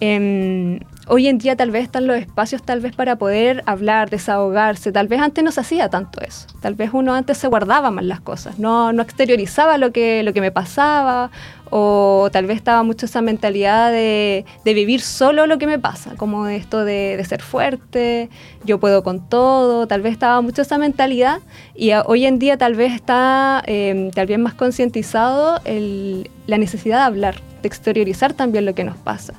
em, 0.00 0.80
hoy 1.06 1.26
en 1.26 1.38
día 1.38 1.56
tal 1.56 1.70
vez 1.70 1.84
están 1.84 2.06
los 2.06 2.16
espacios 2.16 2.62
tal 2.62 2.80
vez 2.80 2.94
para 2.94 3.16
poder 3.16 3.62
hablar, 3.66 4.10
desahogarse. 4.10 4.92
Tal 4.92 5.08
vez 5.08 5.20
antes 5.20 5.42
no 5.42 5.50
se 5.50 5.60
hacía 5.60 5.88
tanto 5.88 6.20
eso. 6.20 6.46
Tal 6.60 6.74
vez 6.74 6.90
uno 6.92 7.14
antes 7.14 7.38
se 7.38 7.48
guardaba 7.48 7.90
más 7.90 8.04
las 8.04 8.20
cosas, 8.20 8.58
no, 8.58 8.92
no 8.92 9.02
exteriorizaba 9.02 9.78
lo 9.78 9.92
que, 9.92 10.22
lo 10.22 10.32
que 10.32 10.40
me 10.40 10.52
pasaba 10.52 11.30
o 11.70 12.28
tal 12.32 12.46
vez 12.46 12.56
estaba 12.56 12.82
mucho 12.82 13.06
esa 13.06 13.22
mentalidad 13.22 13.92
de, 13.92 14.44
vivir 14.64 15.00
solo 15.00 15.46
lo 15.46 15.58
que 15.58 15.66
me 15.66 15.78
pasa, 15.78 16.14
como 16.16 16.46
esto 16.48 16.84
de, 16.84 17.24
ser 17.28 17.42
fuerte, 17.42 18.28
yo 18.64 18.78
puedo 18.78 19.02
con 19.02 19.28
todo, 19.28 19.86
tal 19.86 20.02
vez 20.02 20.12
estaba 20.12 20.40
mucho 20.40 20.62
esa 20.62 20.78
mentalidad 20.78 21.40
y 21.74 21.92
hoy 22.06 22.26
en 22.26 22.38
día 22.38 22.56
tal 22.56 22.74
vez 22.74 22.92
está 22.92 23.62
eh, 23.66 24.10
tal 24.14 24.26
vez 24.26 24.38
más 24.38 24.54
concientizado 24.54 25.60
la 25.64 26.58
necesidad 26.58 26.98
de 26.98 27.04
hablar, 27.04 27.36
de 27.62 27.68
exteriorizar 27.68 28.32
también 28.32 28.66
lo 28.66 28.74
que 28.74 28.84
nos 28.84 28.96
pasa. 28.96 29.34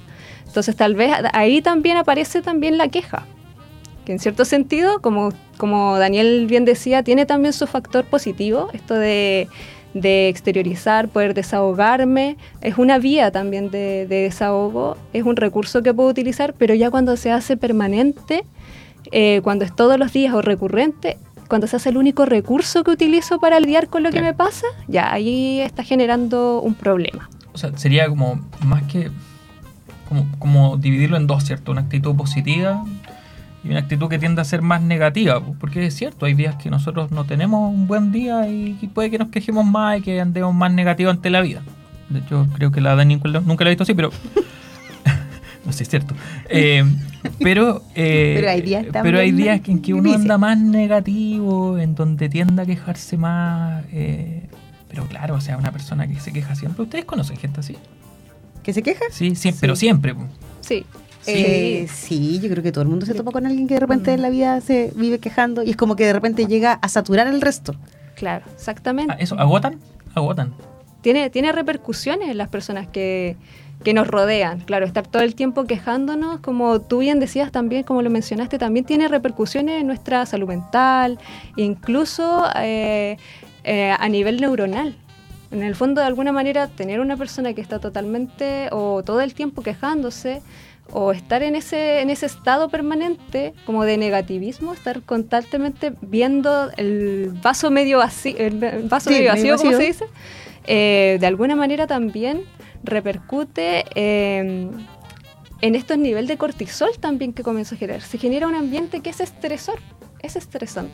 Entonces 0.46 0.76
tal 0.76 0.96
vez 0.96 1.14
ahí 1.34 1.62
también 1.62 1.98
aparece 1.98 2.42
también 2.42 2.78
la 2.78 2.88
queja, 2.88 3.26
que 4.06 4.14
en 4.14 4.20
cierto 4.20 4.46
sentido, 4.46 5.02
como, 5.02 5.34
como 5.58 5.98
Daniel 5.98 6.48
bien 6.48 6.66
decía, 6.66 7.04
tiene 7.04 7.26
también 7.26 7.54
su 7.54 7.68
factor 7.68 8.06
positivo, 8.06 8.70
esto 8.74 8.96
de, 8.96 9.48
de 9.94 10.30
exteriorizar, 10.30 11.10
poder 11.10 11.34
desahogarme, 11.34 12.38
es 12.62 12.78
una 12.78 12.98
vía 12.98 13.32
también 13.32 13.72
de, 13.72 14.08
de 14.08 14.24
desahogo, 14.24 14.98
es 15.14 15.24
un 15.24 15.36
recurso 15.36 15.84
que 15.84 15.94
puedo 15.94 16.10
utilizar, 16.10 16.54
pero 16.58 16.74
ya 16.76 16.90
cuando 16.90 17.18
se 17.18 17.32
hace 17.32 17.58
permanente, 17.58 18.44
eh, 19.12 19.42
cuando 19.44 19.66
es 19.66 19.76
todos 19.76 19.98
los 19.98 20.14
días 20.14 20.34
o 20.34 20.42
recurrente, 20.42 21.18
cuando 21.48 21.68
se 21.68 21.76
hace 21.76 21.90
el 21.90 21.98
único 21.98 22.26
recurso 22.26 22.84
que 22.84 22.92
utilizo 22.92 23.40
para 23.40 23.60
lidiar 23.60 23.90
con 23.90 24.04
lo 24.04 24.12
que 24.12 24.22
me 24.22 24.34
pasa, 24.34 24.66
ya 24.88 25.12
ahí 25.12 25.60
está 25.60 25.84
generando 25.84 26.62
un 26.62 26.76
problema. 26.76 27.30
O 27.54 27.58
sea, 27.58 27.78
sería 27.78 28.08
como 28.08 28.40
más 28.64 28.84
que. 28.84 29.12
Como, 30.08 30.28
como 30.40 30.78
dividirlo 30.78 31.18
en 31.18 31.28
dos, 31.28 31.44
¿cierto? 31.46 31.72
Una 31.72 31.82
actitud 31.82 32.16
positiva 32.16 32.86
y 33.64 33.70
una 33.70 33.80
actitud 33.80 34.10
que 34.10 34.18
tiende 34.20 34.42
a 34.42 34.46
ser 34.46 34.62
más 34.62 34.82
negativa. 34.82 35.40
po, 35.40 35.56
Porque 35.60 35.86
es 35.86 35.96
cierto, 35.96 36.26
hay 36.26 36.34
días 36.34 36.56
que 36.56 36.70
nosotros 36.70 37.12
no 37.12 37.26
tenemos 37.26 37.72
un 37.74 37.88
buen 37.88 38.12
día 38.12 38.48
y, 38.48 38.78
y 38.82 38.88
puede 38.88 39.12
que 39.12 39.18
nos 39.20 39.30
quejemos 39.30 39.66
más 39.66 40.00
y 40.00 40.02
que 40.02 40.20
andemos 40.20 40.54
más 40.56 40.72
negativos 40.74 41.14
ante 41.16 41.30
la 41.30 41.42
vida. 41.42 41.62
De 42.10 42.20
hecho, 42.20 42.48
creo 42.56 42.72
que 42.72 42.82
la 42.82 42.96
Dani 42.96 43.16
nunca, 43.46 43.64
la 43.64 43.70
he 43.70 43.74
visto 43.74 43.84
así, 43.84 43.94
pero. 43.94 44.10
no 45.66 45.72
sé, 45.72 45.84
es 45.84 45.90
cierto. 45.90 46.16
Eh, 46.50 46.84
pero, 47.40 47.84
eh, 47.96 48.34
Pero 48.40 48.50
hay 48.50 48.62
días 48.62 48.86
pero 48.92 49.20
hay 49.20 49.30
también 49.32 49.38
días 49.38 49.62
en 49.68 49.82
que 49.82 49.94
uno 49.94 50.14
anda 50.14 50.38
más 50.38 50.58
negativo, 50.58 51.78
en 51.78 51.96
donde 51.96 52.30
tiende 52.30 52.62
a 52.64 52.66
quejarse 52.66 53.18
más. 53.18 53.84
eh, 53.92 54.48
pero 54.90 55.06
claro, 55.06 55.36
o 55.36 55.42
sea, 55.42 55.56
una 55.56 55.72
persona 55.72 56.06
que 56.06 56.20
se 56.20 56.34
queja 56.34 56.54
siempre. 56.56 56.84
¿Ustedes 56.84 57.06
conocen 57.06 57.38
gente 57.38 57.62
así? 57.62 57.78
¿Que 58.62 58.74
se 58.74 58.84
queja? 58.84 59.06
Sí, 59.12 59.36
sí, 59.36 59.52
Sí. 59.52 59.58
pero 59.62 59.76
siempre. 59.78 60.14
po. 60.14 60.24
Sí. 61.22 61.32
Eh, 61.36 61.88
sí, 61.92 62.40
yo 62.40 62.50
creo 62.50 62.64
que 62.64 62.72
todo 62.72 62.82
el 62.82 62.90
mundo 62.90 63.06
se 63.06 63.14
topa 63.14 63.32
con 63.32 63.46
alguien 63.46 63.68
que 63.68 63.76
de 63.76 63.80
repente 63.80 64.12
en 64.14 64.22
la 64.22 64.30
vida 64.30 64.60
se 64.62 64.92
vive 64.96 65.20
quejando 65.20 65.62
y 65.64 65.70
es 65.70 65.76
como 65.76 65.96
que 65.96 66.06
de 66.06 66.14
repente 66.14 66.48
llega 66.48 66.74
a 66.74 66.90
saturar 66.90 67.28
el 67.28 67.42
resto. 67.42 67.76
Claro, 68.16 68.46
exactamente. 68.54 69.14
Ah, 69.14 69.18
¿Eso 69.20 69.40
agotan? 69.40 69.80
Agotan. 70.16 70.54
tiene, 71.02 71.30
tiene 71.30 71.52
repercusiones 71.52 72.30
en 72.30 72.38
las 72.38 72.50
personas 72.50 72.88
que, 72.88 73.36
que 73.84 73.94
nos 73.94 74.08
rodean. 74.08 74.60
Claro, 74.62 74.86
estar 74.86 75.08
todo 75.08 75.22
el 75.24 75.36
tiempo 75.36 75.66
quejándonos, 75.66 76.40
como 76.40 76.82
tú 76.82 77.00
bien 77.00 77.20
decías 77.20 77.52
también, 77.52 77.84
como 77.84 78.02
lo 78.02 78.10
mencionaste, 78.10 78.58
también 78.58 78.86
tiene 78.86 79.08
repercusiones 79.08 79.82
en 79.82 79.88
nuestra 79.88 80.26
salud 80.26 80.48
mental, 80.48 81.20
incluso 81.56 82.46
eh, 82.56 83.18
eh, 83.64 83.96
a 83.98 84.10
nivel 84.10 84.42
neuronal. 84.42 84.96
En 85.52 85.64
el 85.64 85.76
fondo, 85.76 86.00
de 86.00 86.08
alguna 86.08 86.32
manera, 86.32 86.68
tener 86.68 87.02
una 87.02 87.18
persona 87.18 87.54
que 87.54 87.62
está 87.62 87.80
totalmente 87.80 88.70
o 88.72 89.04
todo 89.04 89.20
el 89.20 89.34
tiempo 89.34 89.62
quejándose 89.62 90.42
o 90.92 91.12
estar 91.12 91.44
en 91.44 91.56
ese, 91.56 92.02
en 92.02 92.10
ese 92.10 92.26
estado 92.26 92.70
permanente 92.70 93.54
como 93.66 93.84
de 93.84 93.98
negativismo, 93.98 94.74
estar 94.74 95.02
constantemente 95.02 95.94
viendo 96.02 96.70
el 96.78 97.32
vaso 97.42 97.72
medio 97.72 98.00
vacío, 98.00 98.36
el 98.38 98.88
vaso 98.90 99.10
Sí, 99.10 99.16
medio 99.16 99.32
vacío, 99.32 99.58
como 99.58 99.72
se 99.72 99.84
dice, 99.84 100.06
eh, 100.66 101.18
de 101.20 101.28
alguna 101.28 101.56
manera 101.56 101.88
también 101.88 102.44
repercute 102.84 103.86
eh, 103.96 104.70
en 105.62 105.76
estos 105.76 105.98
niveles 105.98 106.28
de 106.28 106.38
cortisol 106.38 106.92
también 107.00 107.34
que 107.34 107.44
comienza 107.44 107.76
a 107.76 107.78
generar. 107.78 108.02
Se 108.02 108.18
genera 108.18 108.48
un 108.48 108.56
ambiente 108.56 109.02
que 109.02 109.10
es 109.12 109.20
estresor, 109.20 109.80
es 110.22 110.36
estresante. 110.36 110.94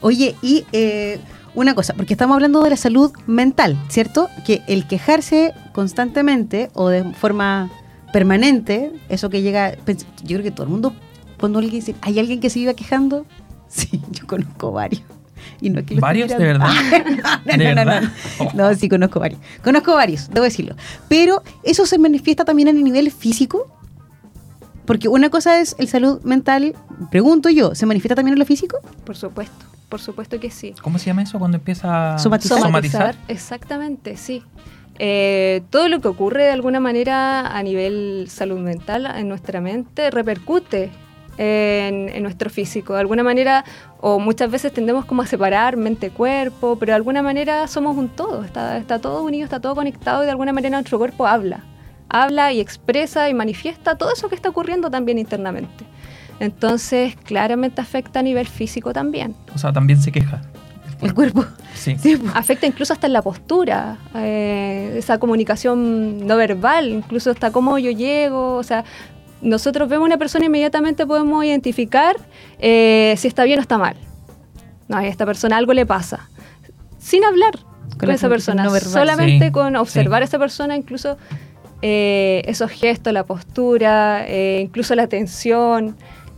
Oye, 0.00 0.34
y 0.42 0.64
eh, 0.72 1.18
una 1.54 1.74
cosa, 1.74 1.94
porque 1.94 2.14
estamos 2.14 2.34
hablando 2.34 2.62
de 2.62 2.70
la 2.70 2.76
salud 2.76 3.12
mental, 3.26 3.76
¿cierto? 3.88 4.28
Que 4.44 4.62
el 4.68 4.86
quejarse 4.86 5.54
constantemente 5.72 6.70
o 6.74 6.88
de 6.88 7.04
forma 7.14 7.70
permanente, 8.12 8.92
eso 9.08 9.30
que 9.30 9.42
llega, 9.42 9.72
pens- 9.86 10.06
yo 10.22 10.36
creo 10.36 10.42
que 10.42 10.50
todo 10.50 10.64
el 10.64 10.70
mundo, 10.70 10.94
cuando 11.40 11.58
alguien 11.58 11.74
dice, 11.80 11.94
¿hay 12.02 12.18
alguien 12.18 12.40
que 12.40 12.50
se 12.50 12.58
viva 12.58 12.74
quejando? 12.74 13.26
Sí, 13.68 14.02
yo 14.10 14.26
conozco 14.26 14.70
varios. 14.70 15.02
Y 15.60 15.70
no 15.70 15.80
es 15.80 15.86
que 15.86 15.94
¿Varios, 15.98 16.28
de 16.28 16.36
verdad? 16.36 16.68
no, 17.46 17.52
¿De 17.52 17.56
no, 17.56 17.64
no, 17.64 17.74
verdad? 17.74 18.02
no, 18.38 18.44
no. 18.44 18.68
No, 18.68 18.74
sí, 18.74 18.86
conozco 18.88 19.18
varios. 19.18 19.40
Conozco 19.64 19.94
varios, 19.94 20.28
debo 20.28 20.44
decirlo. 20.44 20.76
Pero 21.08 21.42
eso 21.62 21.86
se 21.86 21.98
manifiesta 21.98 22.44
también 22.44 22.68
en 22.68 22.76
el 22.76 22.84
nivel 22.84 23.10
físico. 23.10 23.66
Porque 24.84 25.08
una 25.08 25.30
cosa 25.30 25.58
es 25.60 25.74
el 25.78 25.88
salud 25.88 26.20
mental, 26.22 26.74
pregunto 27.10 27.48
yo, 27.48 27.74
¿se 27.74 27.86
manifiesta 27.86 28.14
también 28.16 28.34
en 28.34 28.40
lo 28.40 28.44
físico? 28.44 28.76
Por 29.06 29.16
supuesto, 29.16 29.64
por 29.88 30.00
supuesto 30.02 30.38
que 30.38 30.50
sí. 30.50 30.74
¿Cómo 30.82 30.98
se 30.98 31.06
llama 31.06 31.22
eso 31.22 31.38
cuando 31.38 31.56
empieza 31.56 32.16
a 32.16 32.18
Somatizar. 32.18 32.58
somatizar? 32.60 33.16
Exactamente, 33.28 34.16
sí. 34.18 34.42
Eh, 34.98 35.62
todo 35.70 35.88
lo 35.88 36.00
que 36.00 36.08
ocurre 36.08 36.44
de 36.44 36.50
alguna 36.50 36.80
manera 36.80 37.56
a 37.56 37.62
nivel 37.62 38.26
salud 38.28 38.58
mental 38.58 39.06
en 39.16 39.28
nuestra 39.28 39.60
mente 39.60 40.10
repercute 40.10 40.90
en, 41.38 42.22
nuestro 42.22 42.50
físico. 42.50 42.94
De 42.94 43.00
alguna 43.00 43.22
manera, 43.22 43.64
o 44.00 44.18
muchas 44.18 44.50
veces 44.50 44.72
tendemos 44.72 45.04
como 45.04 45.22
a 45.22 45.26
separar 45.26 45.76
mente-cuerpo, 45.76 46.76
pero 46.78 46.90
de 46.90 46.96
alguna 46.96 47.22
manera 47.22 47.66
somos 47.68 47.96
un 47.96 48.08
todo, 48.08 48.44
está, 48.44 48.76
está 48.76 48.98
todo 48.98 49.22
unido, 49.24 49.44
está 49.44 49.60
todo 49.60 49.74
conectado 49.74 50.22
y 50.22 50.26
de 50.26 50.30
alguna 50.30 50.52
manera 50.52 50.76
nuestro 50.76 50.98
cuerpo 50.98 51.26
habla. 51.26 51.64
Habla 52.08 52.52
y 52.52 52.60
expresa 52.60 53.30
y 53.30 53.34
manifiesta 53.34 53.96
todo 53.96 54.12
eso 54.12 54.28
que 54.28 54.34
está 54.34 54.50
ocurriendo 54.50 54.90
también 54.90 55.18
internamente. 55.18 55.84
Entonces, 56.40 57.16
claramente 57.16 57.80
afecta 57.80 58.20
a 58.20 58.22
nivel 58.22 58.46
físico 58.46 58.92
también. 58.92 59.34
O 59.54 59.58
sea, 59.58 59.72
también 59.72 60.00
se 60.00 60.12
queja. 60.12 60.42
El 61.02 61.14
cuerpo. 61.14 61.44
Sí. 61.74 61.96
Sí, 61.98 62.16
po. 62.16 62.30
Afecta 62.34 62.66
incluso 62.66 62.92
hasta 62.92 63.08
en 63.08 63.12
la 63.12 63.22
postura, 63.22 63.98
eh, 64.14 64.94
esa 64.96 65.18
comunicación 65.18 66.26
no 66.26 66.36
verbal, 66.36 66.88
incluso 66.88 67.32
hasta 67.32 67.50
cómo 67.50 67.76
yo 67.78 67.90
llego, 67.90 68.56
o 68.56 68.62
sea, 68.62 68.84
nosotros 69.42 69.88
vemos 69.88 70.04
a 70.04 70.06
una 70.06 70.18
persona 70.18 70.44
e 70.44 70.46
inmediatamente 70.46 71.06
podemos 71.06 71.44
identificar 71.44 72.16
eh, 72.60 73.14
si 73.18 73.28
está 73.28 73.44
bien 73.44 73.58
o 73.58 73.62
está 73.62 73.76
mal. 73.76 73.96
No, 74.88 74.96
a 74.98 75.06
esta 75.06 75.26
persona 75.26 75.56
algo 75.56 75.74
le 75.74 75.84
pasa. 75.84 76.28
Sin 76.98 77.24
hablar 77.24 77.58
con, 77.98 78.10
esa 78.10 78.28
persona, 78.28 78.64
no 78.64 78.78
solamente 78.78 79.46
Sí, 79.46 79.52
con 79.52 79.76
observar 79.76 80.20
sí. 80.20 80.22
a 80.22 80.26
esa 80.26 80.38
persona, 80.38 80.76
incluso 80.76 81.18
eh, 81.82 82.42
esos 82.46 82.70
gestos, 82.70 83.12
la 83.12 83.24
postura, 83.24 84.24
eh, 84.28 84.60
incluso 84.62 84.94
la 84.94 85.08
tensión, 85.08 85.96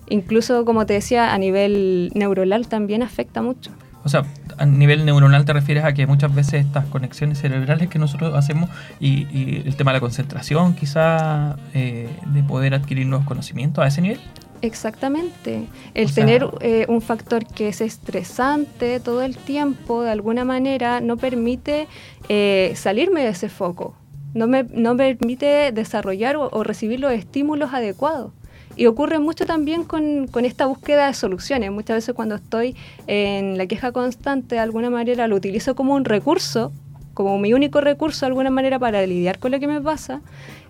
incluso 0.09 0.65
como 0.65 0.87
te 0.87 0.95
decía, 0.95 1.35
a 1.35 1.39
nivel 1.39 2.11
neuronal 2.15 2.67
también 2.67 3.03
afecta 3.03 3.43
mucho. 3.43 3.71
O 4.05 4.09
sea, 4.09 4.25
a 4.59 4.67
nivel 4.67 5.05
neuronal 5.05 5.45
te 5.45 5.53
refieres 5.53 5.85
a 5.85 5.93
que 5.95 6.07
muchas 6.07 6.35
veces 6.35 6.65
estas 6.67 6.85
conexiones 6.87 7.39
cerebrales 7.39 7.89
que 7.89 7.99
nosotros 7.99 8.35
hacemos 8.35 8.71
y, 9.01 9.27
y 9.31 9.63
el 9.67 9.77
tema 9.77 9.93
de 9.93 9.97
la 9.97 10.01
concentración, 10.01 10.75
quizá 10.75 11.57
eh, 11.75 12.09
de 12.27 12.43
poder 12.43 12.75
adquirir 12.75 13.07
nuevos 13.07 13.27
conocimientos 13.27 13.85
a 13.85 13.89
ese 13.89 14.01
nivel. 14.03 14.21
Exactamente. 14.63 15.67
El 15.95 16.07
O 16.07 16.09
sea- 16.09 16.25
tener 16.25 16.47
eh, 16.61 16.87
un 16.89 17.01
factor 17.03 17.45
que 17.47 17.69
es 17.69 17.81
estresante 17.81 18.99
todo 19.01 19.23
el 19.23 19.37
tiempo, 19.37 20.03
de 20.03 20.11
alguna 20.11 20.45
manera, 20.45 21.01
no 21.01 21.17
permite 21.17 21.87
eh, 22.29 22.73
salirme 22.75 23.23
de 23.23 23.29
ese 23.31 23.49
foco. 23.49 23.95
No 24.33 24.47
me, 24.47 24.65
no 24.65 24.95
me 24.95 25.15
permite 25.15 25.71
desarrollar 25.73 26.37
o, 26.37 26.49
o 26.51 26.65
recibir 26.65 26.99
los 26.99 27.13
estímulos 27.13 27.73
adecuados. 27.73 28.33
Y 28.77 28.87
ocurre 28.87 29.19
mucho 29.19 29.47
también 29.47 29.85
con, 29.85 30.27
con 30.27 30.45
esta 30.45 30.67
búsqueda 30.67 31.07
de 31.07 31.15
soluciones. 31.15 31.71
Muchas 31.71 31.97
veces 31.97 32.15
cuando 32.15 32.35
estoy 32.35 32.77
en 33.07 33.57
la 33.57 33.67
queja 33.67 33.93
constante, 33.93 34.57
de 34.57 34.61
alguna 34.61 34.91
manera 34.91 35.29
lo 35.29 35.37
utilizo 35.37 35.75
como 35.75 35.95
un 35.95 36.05
recurso, 36.05 36.73
como 37.15 37.39
mi 37.39 37.55
único 37.55 37.81
recurso 37.81 38.27
de 38.27 38.31
alguna 38.31 38.51
manera 38.51 38.79
para 38.79 39.07
lidiar 39.07 39.39
con 39.39 39.53
lo 39.53 39.61
que 39.61 39.69
me 39.69 39.81
pasa. 39.81 40.21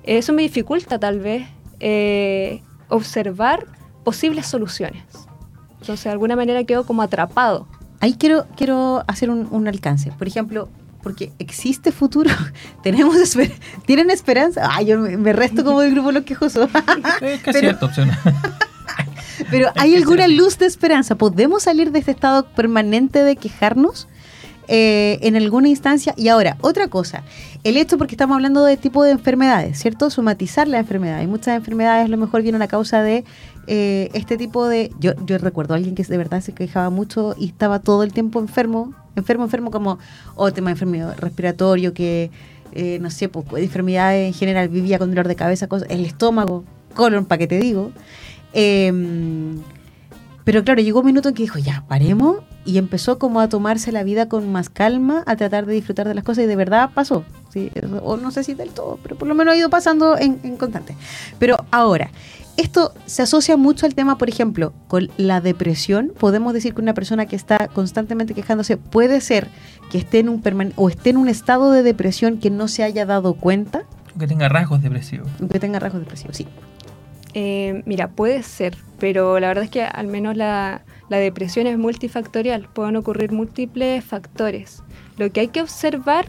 Eso 0.03 0.33
me 0.35 0.43
dificulta 0.43 0.99
tal 0.99 1.19
vez 1.21 1.47
eh, 1.81 2.61
observar 2.89 3.67
posibles 4.05 4.47
soluciones. 4.47 5.03
Entonces 5.81 6.05
de 6.05 6.11
alguna 6.11 6.37
manera 6.37 6.63
quedo 6.65 6.85
como 6.85 7.03
atrapado. 7.03 7.67
Ahí 8.01 8.15
quiero, 8.15 8.45
quiero 8.57 9.03
hacer 9.07 9.31
un, 9.31 9.49
un 9.51 9.67
alcance. 9.67 10.13
Por 10.13 10.29
ejemplo, 10.29 10.69
porque 11.05 11.31
existe 11.39 11.93
futuro. 11.93 12.31
Tenemos 12.83 13.15
esper- 13.17 13.53
¿Tienen 13.87 14.11
esperanza? 14.11 14.69
Ay, 14.73 14.87
yo 14.87 14.99
me, 14.99 15.33
resto 15.33 15.63
como 15.63 15.81
del 15.83 15.93
grupo 15.93 16.11
Los 16.11 16.25
Quejosos. 16.25 16.69
Es 17.21 17.41
que 17.43 17.53
Pero- 17.53 17.57
es 17.59 17.61
cierta 17.61 17.87
opción. 17.87 18.11
Pero 19.51 19.71
¿hay 19.77 19.95
alguna 19.95 20.27
luz 20.29 20.59
de 20.59 20.67
esperanza? 20.67 21.17
¿Podemos 21.17 21.65
salir 21.65 21.93
de 21.93 21.99
este 22.01 22.11
estado 22.13 22.47
permanente 22.55 23.23
de 23.23 23.37
quejarnos? 23.37 24.09
eh, 24.67 25.19
en 25.21 25.37
alguna 25.37 25.69
instancia. 25.69 26.15
Y 26.17 26.29
ahora, 26.29 26.57
otra 26.63 26.89
cosa, 26.89 27.23
el 27.65 27.77
hecho 27.77 27.99
porque 27.99 28.15
estamos 28.15 28.35
hablando 28.35 28.65
de 28.65 28.79
tipo 28.79 29.05
de 29.05 29.11
enfermedades, 29.11 29.79
¿cierto? 29.79 30.09
Somatizar 30.09 30.69
la 30.69 30.79
enfermedad. 30.79 31.21
Y 31.21 31.27
muchas 31.27 31.55
enfermedades 31.57 32.07
a 32.07 32.09
lo 32.09 32.17
mejor 32.17 32.41
vienen 32.41 32.63
a 32.63 32.67
causa 32.67 33.03
de 33.03 33.27
eh, 33.67 34.11
este 34.15 34.37
tipo 34.37 34.69
de... 34.69 34.91
Yo, 34.99 35.13
yo 35.25 35.39
recuerdo 35.39 35.75
a 35.75 35.77
alguien 35.77 35.95
que 35.95 36.05
de 36.05 36.19
verdad 36.19 36.41
se 36.41 36.53
quejaba 36.53 36.91
mucho 36.91 37.35
y 37.39 37.47
estaba 37.47 37.79
todo 37.79 38.03
el 38.03 38.13
tiempo 38.13 38.41
enfermo, 38.41 38.95
enfermo, 39.17 39.45
enfermo 39.45 39.71
como, 39.71 39.99
o 40.35 40.53
tema 40.53 40.69
de 40.69 40.73
enfermedad 40.73 41.17
respiratorio, 41.19 41.95
que, 41.95 42.31
eh, 42.73 42.99
no 43.01 43.11
sé, 43.11 43.29
pues, 43.29 43.47
de 43.51 43.65
enfermedades 43.65 44.27
en 44.27 44.35
general, 44.35 44.69
vivía 44.69 44.99
con 44.99 45.11
dolor 45.11 45.29
de 45.29 45.37
cabeza, 45.37 45.69
cosas, 45.69 45.89
el 45.91 46.05
estómago, 46.05 46.65
colon, 46.95 47.25
para 47.25 47.39
que 47.39 47.47
te 47.47 47.59
digo. 47.59 47.93
Em, 48.53 49.61
pero 50.45 50.63
claro, 50.63 50.83
llegó 50.83 51.01
un 51.01 51.07
minuto 51.07 51.29
en 51.29 51.35
que 51.35 51.43
dijo, 51.43 51.59
ya, 51.59 51.85
paremos, 51.89 52.39
y 52.65 52.79
empezó 52.79 53.19
como 53.19 53.41
a 53.41 53.49
tomarse 53.49 53.93
la 53.93 54.03
vida 54.03 54.29
con 54.29 54.53
más 54.53 54.69
calma, 54.69 55.23
a 55.27 55.37
tratar 55.37 55.67
de 55.67 55.73
disfrutar 55.73 56.07
de 56.07 56.15
las 56.15 56.25
cosas, 56.25 56.45
y 56.45 56.47
de 56.47 56.57
verdad 56.57 56.91
pasó. 56.95 57.25
¿sí? 57.51 57.71
O 58.03 58.17
no 58.17 58.31
sé 58.31 58.45
si 58.45 58.55
del 58.55 58.71
todo, 58.71 58.99
pero 59.03 59.17
por 59.17 59.29
lo 59.29 59.35
menos 59.35 59.55
ha 59.55 59.57
ido 59.57 59.71
pasando 59.71 60.19
en, 60.19 60.39
en 60.43 60.57
constante. 60.57 60.97
Pero 61.39 61.65
ahora, 61.71 62.11
esto 62.57 62.93
se 63.07 63.23
asocia 63.23 63.57
mucho 63.57 63.87
al 63.87 63.95
tema, 63.95 64.17
por 64.19 64.29
ejemplo, 64.29 64.73
con 64.89 65.09
la 65.17 65.41
depresión. 65.41 66.13
Podemos 66.19 66.53
decir 66.53 66.75
que 66.75 66.81
una 66.81 66.95
persona 66.95 67.27
que 67.27 67.37
está 67.37 67.69
constantemente 67.69 68.35
quejándose 68.35 68.77
puede 68.77 69.21
ser 69.21 69.49
que 69.91 69.99
esté 69.99 70.21
en 70.21 70.29
un 70.29 70.43
perman- 70.43 70.73
o 70.77 70.89
esté 70.89 71.11
en 71.11 71.17
un 71.17 71.29
estado 71.29 71.73
de 71.73 71.83
depresión 71.83 72.39
que 72.39 72.51
no 72.51 72.69
se 72.69 72.83
haya 72.85 73.07
dado 73.07 73.35
cuenta, 73.35 73.83
que 74.19 74.27
tenga 74.29 74.49
rasgos 74.49 74.81
depresivos. 74.83 75.29
que 75.51 75.59
tenga 75.59 75.79
rasgos 75.81 76.01
depresivos. 76.03 76.37
Sí. 76.37 76.47
Eh, 77.37 77.83
mira, 77.85 78.09
puede 78.09 78.45
ser, 78.45 78.77
pero 79.01 79.41
la 79.41 79.49
verdad 79.49 79.65
es 79.65 79.71
que 79.71 79.83
al 79.83 80.07
menos 80.07 80.37
la, 80.37 80.83
la 81.09 81.17
depresión 81.17 81.67
es 81.67 81.77
multifactorial, 81.77 82.69
pueden 82.73 82.95
ocurrir 82.95 83.33
múltiples 83.33 84.05
factores. 84.05 84.83
Lo 85.19 85.31
que 85.33 85.41
hay 85.41 85.49
que 85.49 85.61
observar 85.61 86.29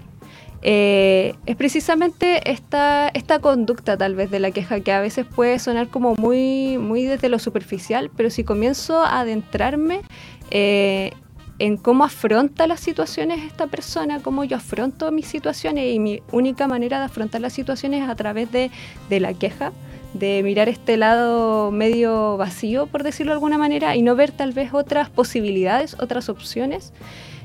eh, 0.67 1.35
es 1.45 1.55
precisamente 1.55 2.49
esta, 2.49 3.09
esta 3.09 3.37
conducta 3.37 3.97
tal 3.97 4.15
vez 4.15 4.31
de 4.31 4.39
la 4.39 4.49
queja 4.49 4.79
que 4.79 4.91
a 4.91 4.99
veces 4.99 5.23
puede 5.23 5.59
sonar 5.59 5.89
como 5.89 6.15
muy, 6.17 6.79
muy 6.79 7.03
desde 7.03 7.29
lo 7.29 7.37
superficial, 7.37 8.09
pero 8.17 8.31
si 8.31 8.43
comienzo 8.43 8.99
a 8.99 9.19
adentrarme 9.19 10.01
eh, 10.49 11.11
en 11.59 11.77
cómo 11.77 12.03
afronta 12.03 12.65
las 12.65 12.79
situaciones 12.79 13.43
esta 13.43 13.67
persona, 13.67 14.23
cómo 14.23 14.43
yo 14.43 14.57
afronto 14.57 15.11
mis 15.11 15.27
situaciones 15.27 15.93
y 15.93 15.99
mi 15.99 16.23
única 16.31 16.67
manera 16.67 16.97
de 16.97 17.05
afrontar 17.05 17.41
las 17.41 17.53
situaciones 17.53 18.01
es 18.01 18.09
a 18.09 18.15
través 18.15 18.51
de, 18.51 18.71
de 19.07 19.19
la 19.19 19.35
queja, 19.35 19.71
de 20.15 20.41
mirar 20.41 20.67
este 20.67 20.97
lado 20.97 21.69
medio 21.69 22.37
vacío, 22.37 22.87
por 22.87 23.03
decirlo 23.03 23.33
de 23.33 23.35
alguna 23.35 23.59
manera, 23.59 23.95
y 23.95 24.01
no 24.01 24.15
ver 24.15 24.31
tal 24.31 24.51
vez 24.51 24.73
otras 24.73 25.11
posibilidades, 25.11 25.95
otras 25.99 26.27
opciones. 26.27 26.91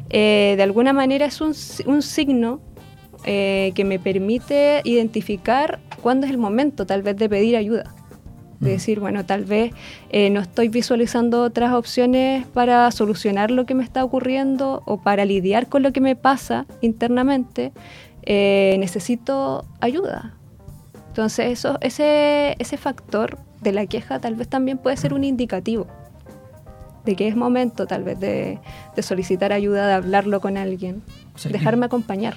Eh, 0.09 0.55
de 0.57 0.63
alguna 0.63 0.93
manera 0.93 1.27
es 1.27 1.41
un, 1.43 1.55
un 1.87 2.03
signo 2.03 2.61
eh, 3.25 3.73
que 3.75 3.85
me 3.85 3.99
permite 3.99 4.81
identificar 4.85 5.79
cuándo 6.03 6.27
es 6.27 6.33
el 6.33 6.39
momento 6.39 6.87
tal 6.87 7.03
vez 7.03 7.17
de 7.17 7.29
pedir 7.29 7.57
ayuda. 7.57 7.85
De 8.61 8.69
Mm. 8.69 8.73
decir, 8.73 9.01
bueno, 9.01 9.25
tal 9.25 9.45
vez 9.45 9.73
eh, 10.11 10.29
no 10.31 10.41
estoy 10.41 10.69
visualizando 10.69 11.43
otras 11.43 11.73
opciones 11.73 12.47
para 12.47 12.91
solucionar 12.91 13.51
lo 13.51 13.65
que 13.65 13.75
me 13.75 13.83
está 13.83 14.05
ocurriendo 14.05 14.83
o 14.85 14.99
para 14.99 15.25
lidiar 15.25 15.69
con 15.69 15.83
lo 15.83 15.93
que 15.93 16.01
me 16.03 16.15
pasa 16.15 16.67
internamente, 16.83 17.73
eh, 18.23 18.77
necesito 18.79 19.65
ayuda. 19.81 20.35
Entonces, 21.09 21.47
eso, 21.51 21.79
ese, 21.81 22.55
ese 22.59 22.77
factor 22.77 23.39
de 23.63 23.73
la 23.73 23.87
queja 23.87 24.19
tal 24.19 24.35
vez 24.35 24.49
también 24.49 24.79
puede 24.79 24.97
ser 24.97 25.15
un 25.15 25.25
indicativo 25.25 25.87
de 27.05 27.17
que 27.17 27.29
es 27.29 27.37
momento 27.37 27.87
tal 27.87 28.03
vez 28.03 28.21
de, 28.21 28.59
de 28.95 29.03
solicitar 29.03 29.53
ayuda, 29.53 29.87
de 29.87 29.95
hablarlo 29.95 30.41
con 30.41 30.57
alguien, 30.57 31.03
dejarme 31.51 31.87
acompañar. 31.87 32.37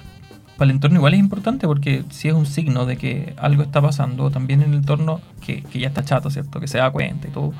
Para 0.56 0.70
el 0.70 0.76
entorno 0.76 0.98
igual 0.98 1.14
es 1.14 1.20
importante 1.20 1.66
porque 1.66 2.04
si 2.10 2.28
es 2.28 2.34
un 2.34 2.46
signo 2.46 2.86
de 2.86 2.96
que 2.96 3.34
algo 3.36 3.62
está 3.62 3.80
pasando, 3.82 4.30
también 4.30 4.62
en 4.62 4.70
el 4.70 4.76
entorno 4.78 5.20
que, 5.44 5.62
que 5.62 5.78
ya 5.80 5.88
está 5.88 6.04
chato, 6.04 6.30
¿cierto? 6.30 6.60
Que 6.60 6.68
se 6.68 6.78
da 6.78 6.90
cuenta 6.90 7.28
y 7.28 7.30
todo, 7.30 7.52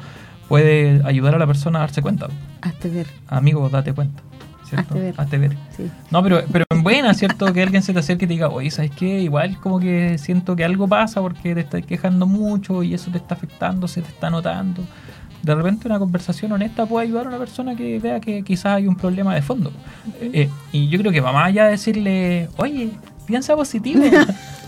puede 0.49 1.03
ayudar 1.05 1.35
a 1.35 1.39
la 1.39 1.47
persona 1.47 1.79
a 1.79 1.83
darse 1.83 2.03
cuenta. 2.03 2.29
Hazte 2.63 2.89
ver. 2.89 3.07
Amigo, 3.29 3.69
date 3.69 3.93
cuenta. 3.93 4.23
¿cierto? 4.69 4.95
Hazte 4.95 5.01
ver. 5.01 5.15
Hazte 5.17 5.39
ver. 5.39 5.57
Sí. 5.77 5.91
No, 6.11 6.23
pero, 6.23 6.43
pero 6.51 6.65
en 6.71 6.83
buena, 6.83 7.15
¿cierto? 7.15 7.53
Que 7.53 7.63
alguien 7.63 7.83
se 7.83 7.93
te 7.93 7.99
acerque 7.99 8.25
y 8.25 8.29
te 8.29 8.35
diga, 8.35 8.49
oye, 8.49 8.71
¿sabes 8.71 8.91
qué? 8.93 9.21
Igual 9.21 9.59
como 9.59 9.81
que 9.81 10.19
siento 10.19 10.57
que 10.57 10.65
algo 10.65 10.89
pasa 10.89 11.21
porque 11.21 11.55
te 11.55 11.61
estás 11.61 11.85
quejando 11.85 12.27
mucho 12.27 12.83
y 12.83 12.95
eso 12.95 13.11
te 13.11 13.19
está 13.19 13.35
afectando, 13.35 13.89
se 13.89 14.03
te 14.03 14.09
está 14.09 14.31
notando. 14.31 14.83
De 15.45 15.55
repente 15.55 15.87
una 15.87 15.99
conversación 15.99 16.53
honesta 16.53 16.87
puede 16.87 17.07
ayudar 17.07 17.27
a 17.27 17.29
una 17.29 17.39
persona 17.39 17.77
que 17.77 17.99
vea 17.99 18.19
que 18.19 18.43
quizás 18.43 18.77
hay 18.77 18.87
un 18.87 18.97
problema 18.97 19.35
de 19.35 19.43
fondo. 19.43 19.71
Eh, 20.21 20.31
eh, 20.33 20.51
y 20.73 20.89
yo 20.89 20.99
creo 20.99 21.13
que 21.13 21.21
va 21.21 21.33
más 21.33 21.49
allá 21.49 21.67
de 21.67 21.73
decirle, 21.73 22.49
oye, 22.57 22.91
piensa 23.27 23.55
positivo. 23.55 24.03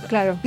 Claro. 0.07 0.39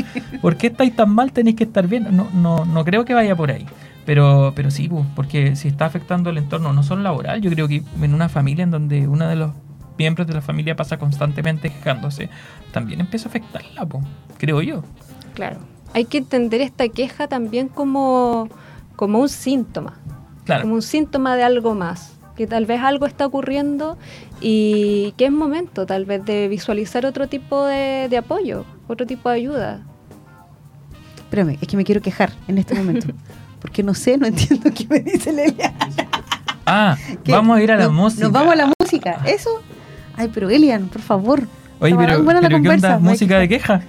¿Por 0.41 0.55
qué 0.55 0.67
estáis 0.67 0.95
tan 0.95 1.09
mal? 1.09 1.33
Tenéis 1.33 1.57
que 1.57 1.65
estar 1.65 1.85
bien. 1.85 2.15
No, 2.15 2.29
no, 2.33 2.63
no 2.63 2.85
creo 2.85 3.03
que 3.03 3.13
vaya 3.13 3.35
por 3.35 3.51
ahí. 3.51 3.65
Pero, 4.05 4.53
pero 4.55 4.71
sí, 4.71 4.87
pues, 4.87 5.05
porque 5.15 5.57
si 5.57 5.67
está 5.67 5.85
afectando 5.85 6.29
el 6.29 6.37
entorno 6.37 6.71
no 6.71 6.81
solo 6.81 7.01
laboral, 7.01 7.41
yo 7.41 7.51
creo 7.51 7.67
que 7.67 7.83
en 8.01 8.13
una 8.13 8.29
familia 8.29 8.63
en 8.63 8.71
donde 8.71 9.05
uno 9.07 9.27
de 9.27 9.35
los 9.35 9.51
miembros 9.97 10.25
de 10.27 10.33
la 10.33 10.41
familia 10.41 10.75
pasa 10.75 10.97
constantemente 10.97 11.69
quejándose, 11.69 12.29
también 12.71 13.01
empieza 13.01 13.27
a 13.27 13.29
afectarla, 13.29 13.85
pues, 13.85 14.05
creo 14.37 14.61
yo. 14.61 14.83
Claro. 15.35 15.57
Hay 15.93 16.05
que 16.05 16.19
entender 16.19 16.61
esta 16.61 16.87
queja 16.87 17.27
también 17.27 17.67
como, 17.67 18.47
como 18.95 19.19
un 19.19 19.29
síntoma, 19.29 19.97
Claro. 20.49 20.61
como 20.63 20.73
un 20.75 20.81
síntoma 20.81 21.35
de 21.35 21.43
algo 21.43 21.75
más, 21.75 22.13
que 22.35 22.47
tal 22.47 22.65
vez 22.65 22.81
algo 22.81 23.05
está 23.05 23.25
ocurriendo 23.25 23.97
y 24.41 25.13
que 25.17 25.25
es 25.25 25.31
momento 25.31 25.85
tal 25.85 26.05
vez 26.05 26.25
de 26.25 26.47
visualizar 26.47 27.05
otro 27.05 27.27
tipo 27.27 27.65
de, 27.65 28.07
de 28.09 28.17
apoyo. 28.17 28.65
otro 28.87 29.05
tipo 29.05 29.29
de 29.29 29.35
ayuda. 29.35 29.81
Espérame, 31.17 31.57
es 31.61 31.67
que 31.67 31.77
me 31.77 31.83
quiero 31.83 32.01
quejar 32.01 32.31
en 32.47 32.57
este 32.57 32.73
momento. 32.75 33.07
Porque 33.61 33.83
no 33.83 33.93
sé, 33.93 34.17
no 34.17 34.25
entiendo 34.25 34.71
qué 34.73 34.87
me 34.89 34.99
dice 35.01 35.29
Elian. 35.29 35.73
Ah, 36.65 36.95
vamos 37.27 37.57
a 37.57 37.61
ir 37.61 37.71
a 37.71 37.77
la 37.77 37.89
música. 37.89 38.23
Nos 38.23 38.31
vamos 38.31 38.53
a 38.53 38.55
la 38.55 38.73
música. 38.79 39.21
¿Eso? 39.25 39.61
Ay, 40.15 40.29
pero 40.33 40.49
Elian, 40.49 40.87
por 40.87 41.01
favor. 41.01 41.47
Oye, 41.81 41.95
pero, 41.97 42.23
buena 42.23 42.41
¿qué 42.41 42.49
conversa, 42.49 42.97
onda? 42.97 43.09
Música 43.09 43.39
de 43.39 43.47
queja. 43.47 43.81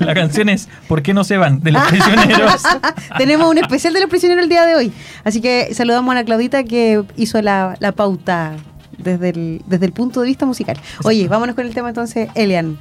La 0.00 0.14
canción 0.14 0.48
es 0.48 0.68
¿Por 0.88 1.02
qué 1.02 1.12
no 1.12 1.22
se 1.24 1.36
van? 1.36 1.60
De 1.60 1.70
los 1.72 1.82
prisioneros. 1.88 2.62
Tenemos 3.18 3.50
un 3.50 3.58
especial 3.58 3.92
de 3.92 4.00
los 4.00 4.08
prisioneros 4.08 4.44
el 4.44 4.48
día 4.48 4.64
de 4.64 4.74
hoy. 4.74 4.92
Así 5.24 5.40
que 5.40 5.74
saludamos 5.74 6.12
a 6.12 6.14
la 6.14 6.24
Claudita 6.24 6.64
que 6.64 7.02
hizo 7.16 7.40
la, 7.42 7.76
la 7.78 7.92
pauta 7.92 8.54
desde 8.98 9.30
el, 9.30 9.62
desde 9.66 9.86
el 9.86 9.92
punto 9.92 10.20
de 10.20 10.28
vista 10.28 10.46
musical. 10.46 10.78
Oye, 11.04 11.28
vámonos 11.28 11.54
con 11.54 11.66
el 11.66 11.74
tema 11.74 11.88
entonces, 11.88 12.28
Elian. 12.34 12.78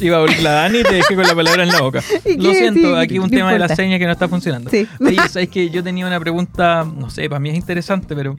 Iba 0.00 0.16
a 0.16 0.20
abrir 0.20 0.42
la 0.42 0.50
Dani 0.52 0.78
y 0.80 0.82
te 0.82 0.94
dejé 0.96 1.14
con 1.14 1.24
la 1.26 1.34
palabra 1.34 1.62
en 1.62 1.70
la 1.70 1.80
boca. 1.80 2.02
¿Y 2.24 2.36
Lo 2.36 2.52
siento, 2.52 2.94
Sí, 2.94 3.00
aquí 3.00 3.18
un 3.18 3.30
tema 3.30 3.52
de 3.52 3.58
la 3.58 3.64
importa. 3.66 3.76
seña 3.82 3.98
que 3.98 4.06
no 4.06 4.12
está 4.12 4.28
funcionando. 4.28 4.70
Sí. 4.70 4.86
Oye, 5.00 5.16
sabes 5.28 5.48
que 5.48 5.70
yo 5.70 5.82
tenía 5.82 6.06
una 6.06 6.18
pregunta, 6.20 6.84
no 6.84 7.10
sé, 7.10 7.28
para 7.28 7.40
mí 7.40 7.50
es 7.50 7.56
interesante, 7.56 8.14
pero. 8.14 8.36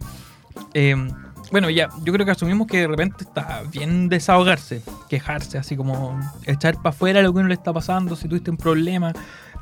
eh, 0.73 0.95
bueno, 1.49 1.69
ya, 1.69 1.87
yo 2.03 2.11
creo 2.11 2.25
que 2.25 2.31
asumimos 2.33 2.67
que 2.67 2.79
de 2.81 2.87
repente 2.87 3.23
está 3.23 3.63
bien 3.71 4.09
desahogarse, 4.09 4.81
quejarse, 5.07 5.57
así 5.57 5.77
como 5.77 6.19
echar 6.45 6.75
para 6.75 6.89
afuera 6.89 7.21
lo 7.21 7.31
que 7.31 7.39
uno 7.39 7.47
le 7.47 7.53
está 7.53 7.71
pasando, 7.71 8.17
si 8.17 8.27
tuviste 8.27 8.51
un 8.51 8.57
problema, 8.57 9.13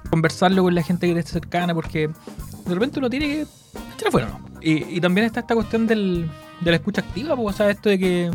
conversarlo 0.10 0.64
con 0.64 0.74
la 0.74 0.82
gente 0.82 1.06
que 1.08 1.14
te 1.14 1.20
es 1.20 1.28
cercana, 1.30 1.76
porque 1.76 2.08
de 2.66 2.74
repente 2.74 2.98
uno 2.98 3.08
tiene 3.08 3.28
que 3.28 3.42
echar 3.94 4.08
afuera, 4.08 4.30
¿no? 4.30 4.40
Y, 4.62 4.96
y 4.98 5.00
también 5.00 5.28
está 5.28 5.42
esta 5.42 5.54
cuestión 5.54 5.86
del, 5.86 6.28
de 6.62 6.72
la 6.72 6.78
escucha 6.78 7.02
activa, 7.02 7.36
pues, 7.36 7.54
o 7.54 7.58
sea, 7.58 7.70
esto 7.70 7.90
de 7.90 8.00
que, 8.00 8.32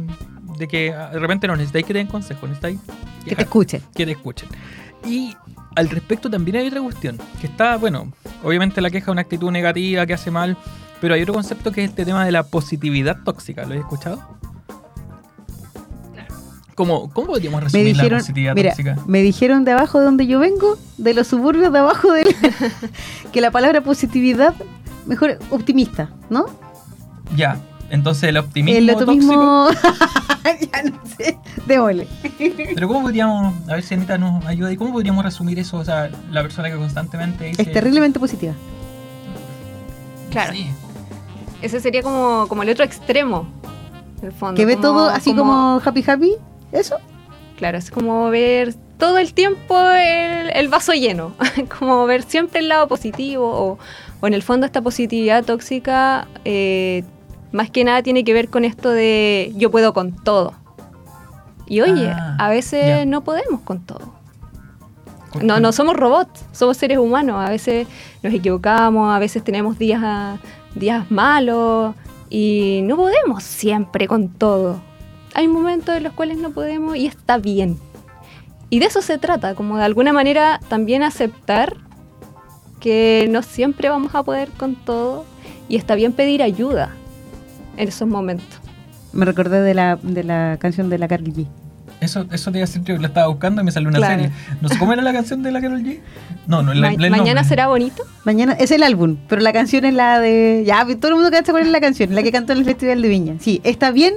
de 0.56 0.68
que 0.68 0.92
de 0.92 1.18
repente 1.18 1.48
no 1.48 1.56
necesitáis 1.56 1.86
que 1.86 1.92
te 1.92 1.98
den 1.98 2.06
consejos, 2.06 2.42
necesitáis 2.48 2.78
Que 3.24 3.36
te 3.36 3.42
escuchen. 3.42 3.82
que 3.94 4.06
te 4.06 4.12
escuchen. 4.12 4.48
Y 5.06 5.36
al 5.76 5.88
respecto 5.88 6.28
también 6.30 6.56
hay 6.58 6.68
otra 6.68 6.80
cuestión, 6.80 7.18
que 7.40 7.46
está, 7.46 7.76
bueno, 7.76 8.12
obviamente 8.42 8.80
la 8.80 8.90
queja 8.90 9.06
es 9.06 9.12
una 9.12 9.22
actitud 9.22 9.50
negativa 9.50 10.06
que 10.06 10.14
hace 10.14 10.30
mal, 10.30 10.56
pero 11.00 11.14
hay 11.14 11.22
otro 11.22 11.34
concepto 11.34 11.72
que 11.72 11.84
es 11.84 11.90
este 11.90 12.04
tema 12.04 12.24
de 12.24 12.32
la 12.32 12.42
positividad 12.42 13.18
tóxica. 13.24 13.64
¿Lo 13.64 13.74
has 13.74 13.80
escuchado? 13.80 14.20
¿Cómo, 16.74 17.10
¿Cómo 17.12 17.28
podríamos 17.28 17.60
Me 17.60 17.64
resumir 17.64 17.96
la 17.96 18.18
positividad 18.18 18.54
mira, 18.54 18.70
tóxica? 18.70 18.96
me 19.06 19.20
dijeron 19.22 19.64
de 19.64 19.72
abajo 19.72 19.98
de 19.98 20.06
donde 20.06 20.26
yo 20.26 20.38
vengo, 20.38 20.78
de 20.96 21.12
los 21.14 21.26
suburbios 21.26 21.72
de 21.72 21.78
abajo 21.78 22.12
del 22.12 22.34
que 23.32 23.40
la 23.40 23.50
palabra 23.50 23.82
positividad, 23.82 24.54
mejor 25.06 25.38
optimista, 25.50 26.10
¿no? 26.30 26.46
Ya, 27.36 27.60
entonces 27.90 28.24
el 28.24 28.36
optimismo 28.38 28.78
El 28.78 28.86
tóxico. 28.86 29.02
optimismo, 29.66 29.68
ya 30.72 30.82
no 30.84 31.00
sé, 31.18 31.38
démosle. 31.66 32.06
Pero 32.74 32.88
¿cómo 32.88 33.02
podríamos, 33.02 33.54
a 33.68 33.74
ver 33.74 33.82
si 33.82 33.94
Anita 33.94 34.16
nos 34.18 34.44
ayuda, 34.46 34.72
y 34.72 34.76
cómo 34.76 34.92
podríamos 34.92 35.24
resumir 35.24 35.58
eso? 35.58 35.76
O 35.78 35.84
sea, 35.84 36.10
la 36.30 36.42
persona 36.42 36.70
que 36.70 36.76
constantemente 36.76 37.44
dice... 37.44 37.62
Es 37.62 37.72
terriblemente 37.72 38.18
positiva. 38.18 38.54
Claro. 40.30 40.52
Sí. 40.52 40.70
Ese 41.62 41.80
sería 41.80 42.02
como, 42.02 42.46
como 42.48 42.62
el 42.62 42.70
otro 42.70 42.84
extremo, 42.84 43.46
en 44.20 44.26
el 44.28 44.32
fondo. 44.32 44.56
Que 44.56 44.64
ve 44.66 44.74
como- 44.76 44.82
todo 44.82 45.08
así 45.10 45.34
como, 45.34 45.80
happy 45.84 46.04
happy, 46.06 46.32
¿eso? 46.72 46.96
Claro, 47.56 47.76
es 47.76 47.90
como 47.90 48.30
ver 48.30 48.74
todo 48.96 49.18
el 49.18 49.34
tiempo 49.34 49.78
el, 49.78 50.50
el 50.54 50.68
vaso 50.68 50.92
lleno, 50.92 51.32
como 51.78 52.06
ver 52.06 52.22
siempre 52.22 52.60
el 52.60 52.68
lado 52.68 52.88
positivo 52.88 53.50
o, 53.50 53.78
o 54.20 54.26
en 54.26 54.32
el 54.34 54.42
fondo 54.42 54.64
esta 54.66 54.80
positividad 54.80 55.44
tóxica 55.44 56.26
eh, 56.44 57.04
más 57.52 57.70
que 57.70 57.84
nada 57.84 58.02
tiene 58.02 58.24
que 58.24 58.32
ver 58.32 58.48
con 58.48 58.64
esto 58.64 58.90
de 58.90 59.52
yo 59.56 59.70
puedo 59.70 59.92
con 59.92 60.12
todo. 60.12 60.54
Y 61.66 61.80
oye, 61.82 62.08
Ah, 62.08 62.36
a 62.38 62.48
veces 62.48 63.06
no 63.06 63.22
podemos 63.22 63.60
con 63.60 63.80
todo. 63.80 64.12
No, 65.42 65.60
no 65.60 65.70
somos 65.70 65.96
robots, 65.96 66.44
somos 66.52 66.76
seres 66.76 66.98
humanos. 66.98 67.36
A 67.38 67.50
veces 67.50 67.86
nos 68.22 68.34
equivocamos, 68.34 69.14
a 69.14 69.18
veces 69.18 69.44
tenemos 69.44 69.78
días, 69.78 70.40
días 70.74 71.10
malos 71.10 71.94
y 72.28 72.80
no 72.84 72.96
podemos 72.96 73.44
siempre 73.44 74.08
con 74.08 74.28
todo. 74.28 74.80
Hay 75.34 75.46
momentos 75.46 75.96
en 75.96 76.02
los 76.02 76.12
cuales 76.12 76.38
no 76.38 76.50
podemos 76.50 76.96
y 76.96 77.06
está 77.06 77.38
bien. 77.38 77.78
Y 78.68 78.80
de 78.80 78.86
eso 78.86 79.02
se 79.02 79.18
trata, 79.18 79.54
como 79.54 79.76
de 79.76 79.84
alguna 79.84 80.12
manera 80.12 80.60
también 80.68 81.02
aceptar 81.02 81.76
que 82.80 83.28
no 83.30 83.42
siempre 83.42 83.88
vamos 83.88 84.14
a 84.14 84.22
poder 84.22 84.48
con 84.50 84.74
todo 84.74 85.24
y 85.68 85.76
está 85.76 85.94
bien 85.94 86.12
pedir 86.12 86.42
ayuda 86.42 86.96
en 87.80 87.88
esos 87.88 88.08
momentos. 88.08 88.46
Me 89.12 89.24
recordé 89.24 89.60
de 89.60 89.74
la, 89.74 89.96
de 90.02 90.22
la 90.24 90.56
canción 90.60 90.88
de 90.90 90.98
la 90.98 91.08
Carly 91.08 91.32
G. 91.32 91.46
Eso, 92.00 92.24
eso 92.32 92.50
te 92.50 92.58
iba 92.58 92.64
a 92.64 92.66
decir, 92.66 92.82
yo 92.82 92.96
la 92.96 93.08
estaba 93.08 93.26
buscando 93.26 93.60
y 93.60 93.64
me 93.64 93.72
salió 93.72 93.88
una 93.90 93.98
Claro. 93.98 94.14
serie. 94.22 94.30
No 94.62 94.68
sé 94.70 94.78
cómo 94.78 94.92
era 94.94 95.02
la 95.02 95.12
canción 95.12 95.42
de 95.42 95.52
la 95.52 95.60
Carol 95.60 95.82
G. 95.82 96.00
No, 96.46 96.62
no, 96.62 96.72
la, 96.72 96.92
Ma- 96.92 96.96
la- 96.96 97.10
mañana 97.10 97.26
nombre. 97.40 97.44
será 97.44 97.66
bonito. 97.68 98.04
Mañana 98.24 98.54
es 98.54 98.70
el 98.70 98.82
álbum, 98.82 99.16
pero 99.28 99.42
la 99.42 99.52
canción 99.52 99.84
es 99.84 99.92
la 99.92 100.18
de. 100.18 100.64
Ya, 100.66 100.82
todo 100.96 101.08
el 101.08 101.14
mundo 101.16 101.30
cacha 101.30 101.52
cuál 101.52 101.64
es 101.66 101.70
la 101.70 101.80
canción, 101.80 102.14
la 102.14 102.22
que 102.22 102.32
cantó 102.32 102.52
en 102.52 102.60
el 102.60 102.64
Festival 102.64 103.02
de 103.02 103.08
Viña. 103.08 103.34
Sí, 103.38 103.60
¿está 103.64 103.90
bien 103.90 104.14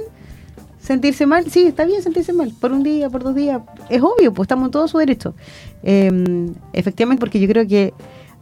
sentirse 0.80 1.26
mal? 1.26 1.50
Sí, 1.50 1.66
está 1.66 1.84
bien 1.84 2.02
sentirse 2.02 2.32
mal. 2.32 2.52
Por 2.58 2.72
un 2.72 2.82
día, 2.82 3.10
por 3.10 3.22
dos 3.22 3.34
días. 3.34 3.60
Es 3.90 4.00
obvio, 4.00 4.32
pues 4.32 4.46
estamos 4.46 4.66
en 4.66 4.70
todo 4.70 4.88
su 4.88 4.96
derecho. 4.98 5.34
Eh, 5.82 6.10
efectivamente, 6.72 7.20
porque 7.20 7.38
yo 7.40 7.48
creo 7.48 7.66
que 7.66 7.92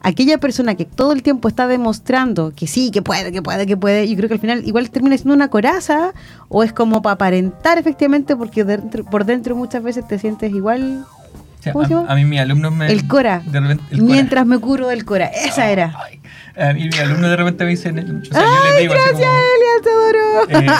aquella 0.02 0.38
persona 0.38 0.74
que 0.74 0.84
todo 0.84 1.12
el 1.12 1.22
tiempo 1.22 1.48
está 1.48 1.66
demostrando 1.66 2.52
que 2.54 2.66
sí, 2.66 2.90
que 2.90 3.02
puede, 3.02 3.32
que 3.32 3.42
puede, 3.42 3.66
que 3.66 3.76
puede, 3.76 4.08
yo 4.08 4.16
creo 4.16 4.28
que 4.28 4.34
al 4.34 4.40
final 4.40 4.62
igual 4.66 4.90
termina 4.90 5.16
siendo 5.16 5.34
una 5.34 5.48
coraza 5.48 6.12
o 6.48 6.62
es 6.64 6.72
como 6.72 7.02
para 7.02 7.14
aparentar 7.14 7.78
efectivamente 7.78 8.34
porque 8.36 8.64
dentro- 8.64 9.04
por 9.04 9.24
dentro 9.24 9.54
muchas 9.56 9.82
veces 9.82 10.06
te 10.08 10.18
sientes 10.18 10.52
igual 10.52 11.04
O 11.60 11.62
sea, 11.62 11.72
¿Cómo 11.72 11.86
se 11.86 11.94
a, 11.94 11.96
llama? 11.98 12.12
a 12.12 12.16
mí 12.16 12.24
mis 12.24 12.40
alumnos 12.40 12.72
me... 12.72 12.90
El 12.90 13.06
Cora. 13.06 13.42
de 13.46 13.60
repente- 13.60 13.84
el 13.92 14.00
Cora. 14.00 14.12
mientras 14.12 14.46
me 14.46 14.58
curo 14.58 14.88
del 14.88 15.04
cora. 15.04 15.26
Esa 15.26 15.70
era. 15.70 15.94
Ay, 16.04 16.20
a 16.60 16.72
mí 16.74 16.84
mis 16.86 16.98
alumnos 16.98 17.30
de 17.30 17.36
repente 17.36 17.64
me 17.64 17.70
dicen... 17.70 17.98
O 18.00 18.24
sea, 18.34 18.42
yo 18.42 18.70
les 18.72 18.80
digo 18.80 18.94
así 18.94 19.12
como... 19.12 19.22
Eh, 20.48 20.70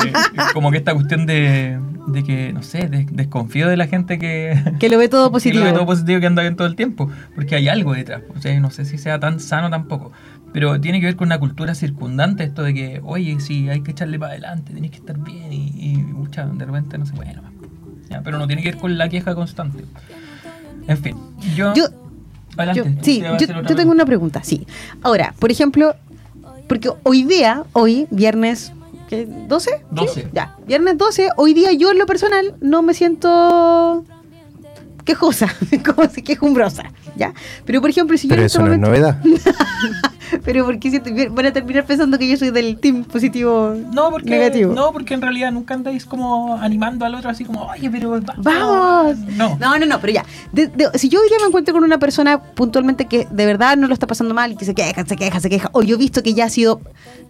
como 0.54 0.70
que 0.70 0.78
esta 0.78 0.94
cuestión 0.94 1.26
de, 1.26 1.78
de 2.06 2.22
que, 2.24 2.52
no 2.52 2.62
sé, 2.62 2.88
de- 2.88 3.06
desconfío 3.10 3.68
de 3.68 3.76
la 3.76 3.86
gente 3.86 4.18
que, 4.18 4.60
Que 4.78 4.88
lo 4.88 4.98
ve 4.98 5.08
todo 5.08 5.28
que 5.28 5.32
positivo. 5.32 5.60
lo 5.64 5.70
ve 5.70 5.72
todo 5.76 5.86
positivo 5.86 6.20
que 6.20 6.26
anda 6.26 6.42
bien 6.42 6.56
todo 6.56 6.66
el 6.66 6.76
tiempo, 6.76 7.10
porque 7.34 7.54
hay 7.56 7.68
algo 7.68 7.92
detrás. 7.94 8.22
O 8.36 8.40
sea, 8.40 8.58
no 8.60 8.70
sé 8.70 8.84
si 8.84 8.98
sea 8.98 9.20
tan 9.20 9.40
sano 9.40 9.70
tampoco, 9.70 10.12
pero 10.52 10.80
tiene 10.80 11.00
que 11.00 11.06
ver 11.06 11.16
con 11.16 11.28
una 11.28 11.38
cultura 11.38 11.74
circundante 11.74 12.44
esto 12.44 12.62
de 12.62 12.74
que, 12.74 13.00
oye, 13.04 13.38
sí, 13.40 13.68
hay 13.68 13.82
que 13.82 13.92
echarle 13.92 14.18
para 14.18 14.32
adelante, 14.32 14.72
tenés 14.72 14.90
que 14.90 14.98
estar 14.98 15.18
bien 15.18 15.52
y, 15.52 15.72
y 15.78 15.96
mucha, 15.96 16.44
de 16.46 16.64
repente 16.64 16.98
no 16.98 17.06
se 17.06 17.12
puede 17.14 17.32
nomás. 17.34 17.52
Ya, 18.10 18.20
pero 18.22 18.38
no 18.38 18.46
tiene 18.46 18.62
que 18.62 18.70
ver 18.72 18.78
con 18.80 18.98
la 18.98 19.08
queja 19.08 19.34
constante. 19.34 19.84
En 20.88 20.98
fin, 20.98 21.16
yo... 21.56 21.72
Yo, 21.74 21.84
adelante, 22.56 22.94
yo- 22.96 23.02
sí, 23.04 23.22
yo 23.66 23.74
tengo 23.76 23.92
una 23.92 24.04
pregunta, 24.04 24.42
sí. 24.42 24.66
Ahora, 25.02 25.32
por 25.38 25.50
ejemplo, 25.50 25.94
porque 26.68 26.90
hoy 27.04 27.22
día, 27.24 27.62
hoy, 27.72 28.06
viernes, 28.10 28.72
¿qué? 29.12 29.28
¿12? 29.28 29.60
¿Sí? 29.60 29.70
12. 29.90 30.30
Ya, 30.32 30.56
viernes 30.66 30.96
12, 30.96 31.28
hoy 31.36 31.52
día 31.52 31.72
yo 31.72 31.90
en 31.90 31.98
lo 31.98 32.06
personal 32.06 32.54
no 32.60 32.82
me 32.82 32.94
siento 32.94 34.04
quejosa, 35.04 35.48
como 35.94 36.08
si 36.08 36.22
quejumbrosa, 36.22 36.84
¿ya? 37.16 37.32
Pero 37.64 37.80
por 37.80 37.90
ejemplo, 37.90 38.16
si 38.16 38.26
yo 38.28 38.30
Pero 38.30 38.42
en 38.42 38.46
este 38.46 38.58
eso 38.58 38.66
no 38.66 38.72
es 38.72 38.78
momento... 38.78 39.00
novedad. 39.00 39.22
Pero 40.44 40.64
porque 40.64 40.88
siento, 40.88 41.10
van 41.34 41.44
a 41.46 41.52
terminar 41.52 41.84
pensando 41.84 42.18
que 42.18 42.26
yo 42.26 42.38
soy 42.38 42.50
del 42.50 42.78
team 42.78 43.04
positivo 43.04 43.74
No, 43.92 44.10
porque, 44.10 44.30
negativo. 44.30 44.72
no, 44.72 44.90
porque 44.90 45.12
en 45.12 45.20
realidad 45.20 45.52
nunca 45.52 45.74
andáis 45.74 46.06
como 46.06 46.56
animando 46.56 47.04
al 47.04 47.14
otro 47.14 47.28
así 47.28 47.44
como, 47.44 47.64
oye, 47.66 47.90
pero 47.90 48.12
va- 48.12 48.34
¡Vamos! 48.38 49.18
No. 49.36 49.58
No, 49.58 49.78
no, 49.78 49.84
no, 49.84 50.00
pero 50.00 50.14
ya. 50.14 50.24
De- 50.52 50.68
de- 50.68 50.88
si 50.98 51.10
yo 51.10 51.20
hoy 51.20 51.28
día 51.28 51.36
me 51.42 51.48
encuentro 51.48 51.74
con 51.74 51.84
una 51.84 51.98
persona 51.98 52.40
puntualmente 52.42 53.04
que 53.06 53.26
de 53.30 53.44
verdad 53.46 53.76
no 53.76 53.88
lo 53.88 53.92
está 53.94 54.06
pasando 54.06 54.32
mal 54.32 54.52
y 54.52 54.56
que 54.56 54.64
se 54.64 54.74
queja, 54.74 55.04
se 55.04 55.16
queja, 55.16 55.38
se 55.38 55.50
queja, 55.50 55.68
o 55.72 55.82
yo 55.82 55.96
he 55.96 55.98
visto 55.98 56.22
que 56.22 56.32
ya 56.32 56.46
ha 56.46 56.48
sido 56.48 56.80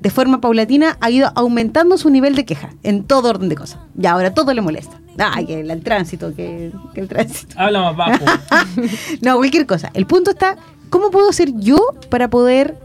de 0.01 0.11
forma 0.11 0.41
paulatina, 0.41 0.97
ha 1.01 1.11
ido 1.11 1.33
aumentando 1.35 1.99
su 1.99 2.09
nivel 2.09 2.37
de 2.37 2.45
queja 2.45 2.71
en 2.85 3.03
todo 3.03 3.31
orden 3.31 3.49
de 3.49 3.57
cosas. 3.57 3.81
Y 4.01 4.07
ahora 4.07 4.33
todo 4.33 4.55
le 4.55 4.61
molesta. 4.61 5.01
Ah, 5.18 5.40
que 5.46 5.61
el, 5.61 5.70
el 5.70 5.83
tránsito, 5.83 6.35
que, 6.35 6.72
que 6.94 7.01
el 7.01 7.09
tránsito. 7.09 7.55
Habla 7.59 7.92
más 7.92 7.96
bajo. 7.96 8.25
No, 9.22 9.37
cualquier 9.37 9.66
cosa. 9.66 9.90
El 9.94 10.07
punto 10.07 10.31
está, 10.31 10.57
¿cómo 10.90 11.11
puedo 11.11 11.29
hacer 11.29 11.53
yo 11.59 11.79
para 12.09 12.29
poder 12.29 12.77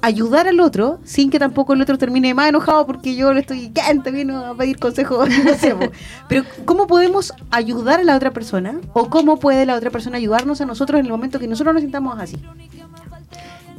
ayudar 0.00 0.46
al 0.48 0.60
otro 0.60 0.98
sin 1.04 1.30
que 1.30 1.38
tampoco 1.38 1.72
el 1.72 1.80
otro 1.80 1.96
termine 1.96 2.34
más 2.34 2.48
enojado 2.50 2.86
porque 2.86 3.16
yo 3.16 3.32
le 3.32 3.40
estoy, 3.40 3.70
¿quién 3.74 4.02
te 4.02 4.10
vino 4.10 4.44
a 4.44 4.54
pedir 4.54 4.78
consejo? 4.78 5.24
No 5.44 5.54
sé, 5.54 5.74
po. 5.74 5.90
Pero 6.28 6.44
¿cómo 6.66 6.86
podemos 6.86 7.32
ayudar 7.50 8.00
a 8.00 8.04
la 8.04 8.16
otra 8.16 8.30
persona? 8.32 8.78
¿O 8.92 9.08
cómo 9.08 9.38
puede 9.38 9.64
la 9.66 9.74
otra 9.76 9.90
persona 9.90 10.18
ayudarnos 10.18 10.60
a 10.60 10.66
nosotros 10.66 10.98
en 11.00 11.06
el 11.06 11.12
momento 11.12 11.38
que 11.38 11.46
nosotros 11.48 11.72
nos 11.74 11.82
sintamos 11.82 12.18
así? 12.20 12.36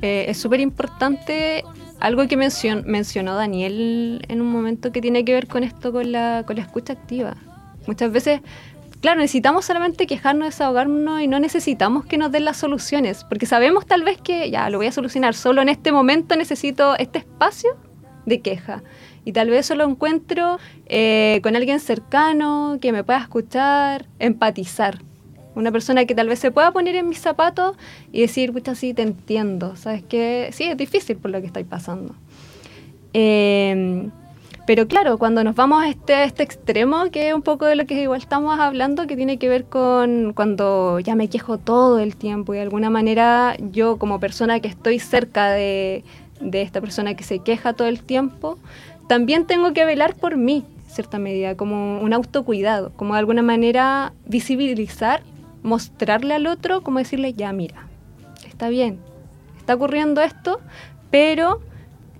Eh, 0.01 0.25
es 0.27 0.37
súper 0.37 0.59
importante 0.59 1.63
algo 1.99 2.27
que 2.27 2.37
mencion- 2.37 2.83
mencionó 2.85 3.35
Daniel 3.35 4.23
en 4.27 4.41
un 4.41 4.51
momento 4.51 4.91
que 4.91 5.01
tiene 5.01 5.23
que 5.25 5.33
ver 5.33 5.47
con 5.47 5.63
esto, 5.63 5.91
con 5.91 6.11
la, 6.11 6.43
con 6.45 6.55
la 6.57 6.63
escucha 6.63 6.93
activa. 6.93 7.35
Muchas 7.87 8.11
veces, 8.11 8.41
claro, 9.01 9.19
necesitamos 9.19 9.65
solamente 9.65 10.07
quejarnos, 10.07 10.49
desahogarnos 10.49 11.21
y 11.21 11.27
no 11.27 11.39
necesitamos 11.39 12.05
que 12.05 12.17
nos 12.17 12.31
den 12.31 12.45
las 12.45 12.57
soluciones, 12.57 13.23
porque 13.23 13.45
sabemos 13.45 13.85
tal 13.85 14.03
vez 14.03 14.19
que 14.19 14.49
ya 14.49 14.69
lo 14.69 14.77
voy 14.77 14.87
a 14.87 14.91
solucionar, 14.91 15.35
solo 15.35 15.61
en 15.61 15.69
este 15.69 15.91
momento 15.91 16.35
necesito 16.35 16.97
este 16.97 17.19
espacio 17.19 17.77
de 18.25 18.41
queja. 18.41 18.83
Y 19.23 19.31
tal 19.31 19.49
vez 19.49 19.65
solo 19.65 19.89
encuentro 19.89 20.59
eh, 20.85 21.39
con 21.41 21.55
alguien 21.55 21.79
cercano 21.79 22.77
que 22.79 22.91
me 22.91 23.03
pueda 23.03 23.19
escuchar, 23.19 24.05
empatizar. 24.19 24.99
Una 25.55 25.71
persona 25.71 26.05
que 26.05 26.13
tal 26.13 26.27
vez 26.27 26.39
se 26.39 26.51
pueda 26.51 26.71
poner 26.71 26.95
en 26.95 27.07
mis 27.07 27.19
zapatos 27.19 27.75
y 28.11 28.21
decir, 28.21 28.51
pucha, 28.51 28.75
sí, 28.75 28.93
te 28.93 29.01
entiendo. 29.01 29.75
¿Sabes 29.77 30.03
qué? 30.07 30.49
Sí, 30.51 30.65
es 30.65 30.77
difícil 30.77 31.17
por 31.17 31.31
lo 31.31 31.39
que 31.39 31.47
estáis 31.47 31.65
pasando. 31.65 32.13
Eh, 33.13 34.09
pero 34.65 34.87
claro, 34.87 35.17
cuando 35.17 35.43
nos 35.43 35.55
vamos 35.55 35.83
a 35.83 35.89
este, 35.89 36.23
este 36.23 36.41
extremo, 36.41 37.11
que 37.11 37.29
es 37.29 37.33
un 37.35 37.43
poco 37.43 37.65
de 37.65 37.75
lo 37.75 37.85
que 37.85 38.01
igual 38.01 38.19
estamos 38.19 38.59
hablando, 38.59 39.05
que 39.05 39.15
tiene 39.15 39.37
que 39.37 39.47
ver 39.47 39.65
con 39.65 40.33
cuando 40.33 40.99
ya 40.99 41.15
me 41.15 41.27
quejo 41.27 41.59
todo 41.59 41.99
el 41.99 42.15
tiempo 42.15 42.53
y 42.53 42.57
de 42.57 42.63
alguna 42.63 42.89
manera 42.89 43.55
yo 43.71 43.97
como 43.97 44.19
persona 44.19 44.59
que 44.59 44.67
estoy 44.67 44.97
cerca 44.97 45.51
de, 45.51 46.03
de 46.39 46.61
esta 46.63 46.81
persona 46.81 47.15
que 47.15 47.23
se 47.23 47.39
queja 47.39 47.73
todo 47.73 47.87
el 47.87 48.01
tiempo, 48.01 48.57
también 49.07 49.45
tengo 49.45 49.71
que 49.73 49.85
velar 49.85 50.15
por 50.15 50.35
mí, 50.35 50.65
en 50.83 50.89
cierta 50.89 51.19
medida, 51.19 51.55
como 51.55 51.99
un 52.01 52.13
autocuidado, 52.13 52.91
como 52.95 53.13
de 53.13 53.19
alguna 53.19 53.43
manera 53.43 54.13
visibilizar, 54.25 55.21
mostrarle 55.61 56.33
al 56.33 56.47
otro, 56.47 56.81
como 56.81 56.97
decirle, 56.97 57.33
ya 57.33 57.53
mira, 57.53 57.87
está 58.47 58.69
bien, 58.69 58.97
está 59.59 59.75
ocurriendo 59.75 60.21
esto, 60.21 60.59
pero 61.11 61.61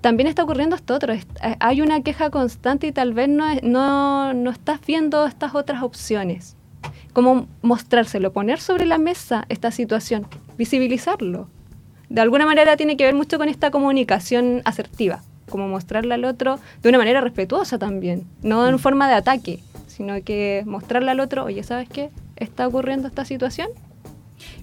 también 0.06 0.28
está 0.28 0.44
ocurriendo 0.44 0.76
esto 0.76 0.94
otro. 0.94 1.14
Eh, 1.14 1.24
Hay 1.60 1.82
una 1.82 2.02
queja 2.02 2.30
constante 2.30 2.86
y 2.86 2.92
tal 2.92 3.16
vez 3.16 3.28
no, 3.28 3.44
no, 3.64 4.36
no 4.36 4.52
estás 4.52 4.80
viendo 4.86 5.26
estas 5.26 5.56
otras 5.56 5.82
opciones. 5.82 6.56
Como 7.12 7.48
mostrárselo, 7.64 8.32
poner 8.32 8.60
sobre 8.60 8.86
la 8.86 9.00
mesa 9.00 9.46
esta 9.50 9.72
situación, 9.72 10.28
visibilizarlo. 10.60 11.50
De 12.08 12.22
alguna 12.22 12.46
manera 12.46 12.78
tiene 12.78 12.98
que 12.98 13.04
ver 13.04 13.16
mucho 13.16 13.40
con 13.40 13.50
esta 13.50 13.72
comunicación 13.72 14.62
asertiva, 14.64 15.24
como 15.50 15.68
mostrarle 15.68 16.14
al 16.14 16.26
otro 16.26 16.60
de 16.84 16.90
una 16.90 17.00
manera 17.00 17.20
respetuosa 17.20 17.80
también, 17.80 18.28
no 18.44 18.68
en 18.68 18.78
forma 18.78 19.08
de 19.08 19.16
ataque, 19.16 19.64
sino 19.88 20.22
que 20.24 20.62
mostrarle 20.68 21.10
al 21.10 21.20
otro, 21.20 21.46
oye, 21.46 21.64
¿sabes 21.64 21.90
qué? 21.90 22.12
Está 22.36 22.68
ocurriendo 22.68 23.08
esta 23.08 23.26
situación, 23.26 23.70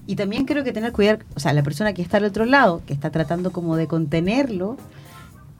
Y 0.07 0.15
también 0.15 0.45
creo 0.45 0.63
que 0.63 0.71
tener 0.71 0.93
cuidado, 0.93 1.19
o 1.35 1.41
sea, 1.41 1.51
la 1.51 1.63
persona 1.63 1.91
que 1.93 2.01
está 2.01 2.15
al 2.15 2.23
otro 2.23 2.45
lado, 2.45 2.81
que 2.85 2.93
está 2.93 3.09
tratando 3.09 3.51
como 3.51 3.75
de 3.75 3.87
contenerlo, 3.87 4.77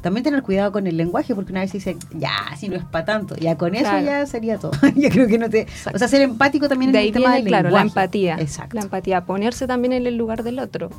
también 0.04 0.24
tener 0.24 0.44
cuidado 0.44 0.72
con 0.72 0.86
el 0.86 0.98
lenguaje, 0.98 1.34
porque 1.34 1.52
una 1.52 1.62
vez 1.62 1.72
dice, 1.72 1.98
ya, 2.14 2.32
si 2.58 2.70
no 2.70 2.76
es 2.76 2.84
para 2.84 3.06
tanto, 3.06 3.36
ya 3.38 3.58
con 3.58 3.74
eso 3.74 3.86
Claro. 3.90 4.06
ya 4.06 4.26
sería 4.28 4.58
todo. 4.60 4.74
Yo 4.96 5.10
creo 5.10 5.28
que 5.28 5.40
no 5.40 5.50
te... 5.50 5.62
Exacto. 5.62 5.96
O 5.96 5.98
sea, 6.00 6.08
ser 6.08 6.22
empático 6.22 6.70
también 6.70 6.92
de 6.92 7.00
en 7.00 7.02
ahí 7.04 7.08
el 7.08 7.14
tema 7.14 7.34
del 7.34 7.46
claro, 7.46 7.70
la 7.70 7.80
lenguaje. 7.80 7.88
empatía. 7.88 8.36
Exacto. 8.40 8.76
La 8.76 8.82
empatía, 8.84 9.26
ponerse 9.26 9.66
también 9.66 9.94
en 9.94 10.06
el 10.06 10.16
lugar 10.18 10.44
del 10.44 10.60
otro. 10.60 10.90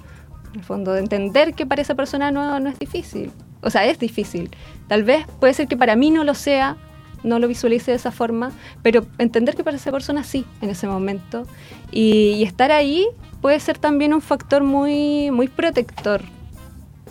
En 0.53 0.59
el 0.61 0.65
fondo, 0.65 0.93
de 0.95 1.01
entender 1.01 1.55
que 1.55 1.67
para 1.67 1.83
esa 1.83 1.95
persona 1.95 2.31
no, 2.31 2.59
no 2.59 2.71
es 2.71 2.79
difícil. 2.79 3.31
O 3.61 3.71
sea, 3.71 3.85
es 3.85 3.99
difícil. 3.99 4.51
Tal 4.89 5.05
vez 5.05 5.27
puede 5.39 5.55
ser 5.55 5.69
que 5.69 5.77
para 5.77 5.97
mí 5.97 6.11
no 6.11 6.25
lo 6.25 6.35
sea, 6.35 6.77
no 7.23 7.39
lo 7.39 7.47
visualice 7.47 7.91
de 7.91 7.97
esa 7.99 8.11
forma, 8.11 8.53
pero 8.83 9.07
entender 9.19 9.55
que 9.55 9.65
para 9.65 9.77
esa 9.77 9.93
persona 9.93 10.25
sí, 10.25 10.45
en 10.63 10.71
ese 10.71 10.87
momento. 10.87 11.47
Y, 11.91 12.33
y 12.37 12.43
estar 12.43 12.73
ahí 12.73 13.07
puede 13.43 13.61
ser 13.61 13.77
también 13.79 14.15
un 14.15 14.23
factor 14.23 14.65
muy, 14.65 15.31
muy 15.31 15.49
protector 15.49 16.23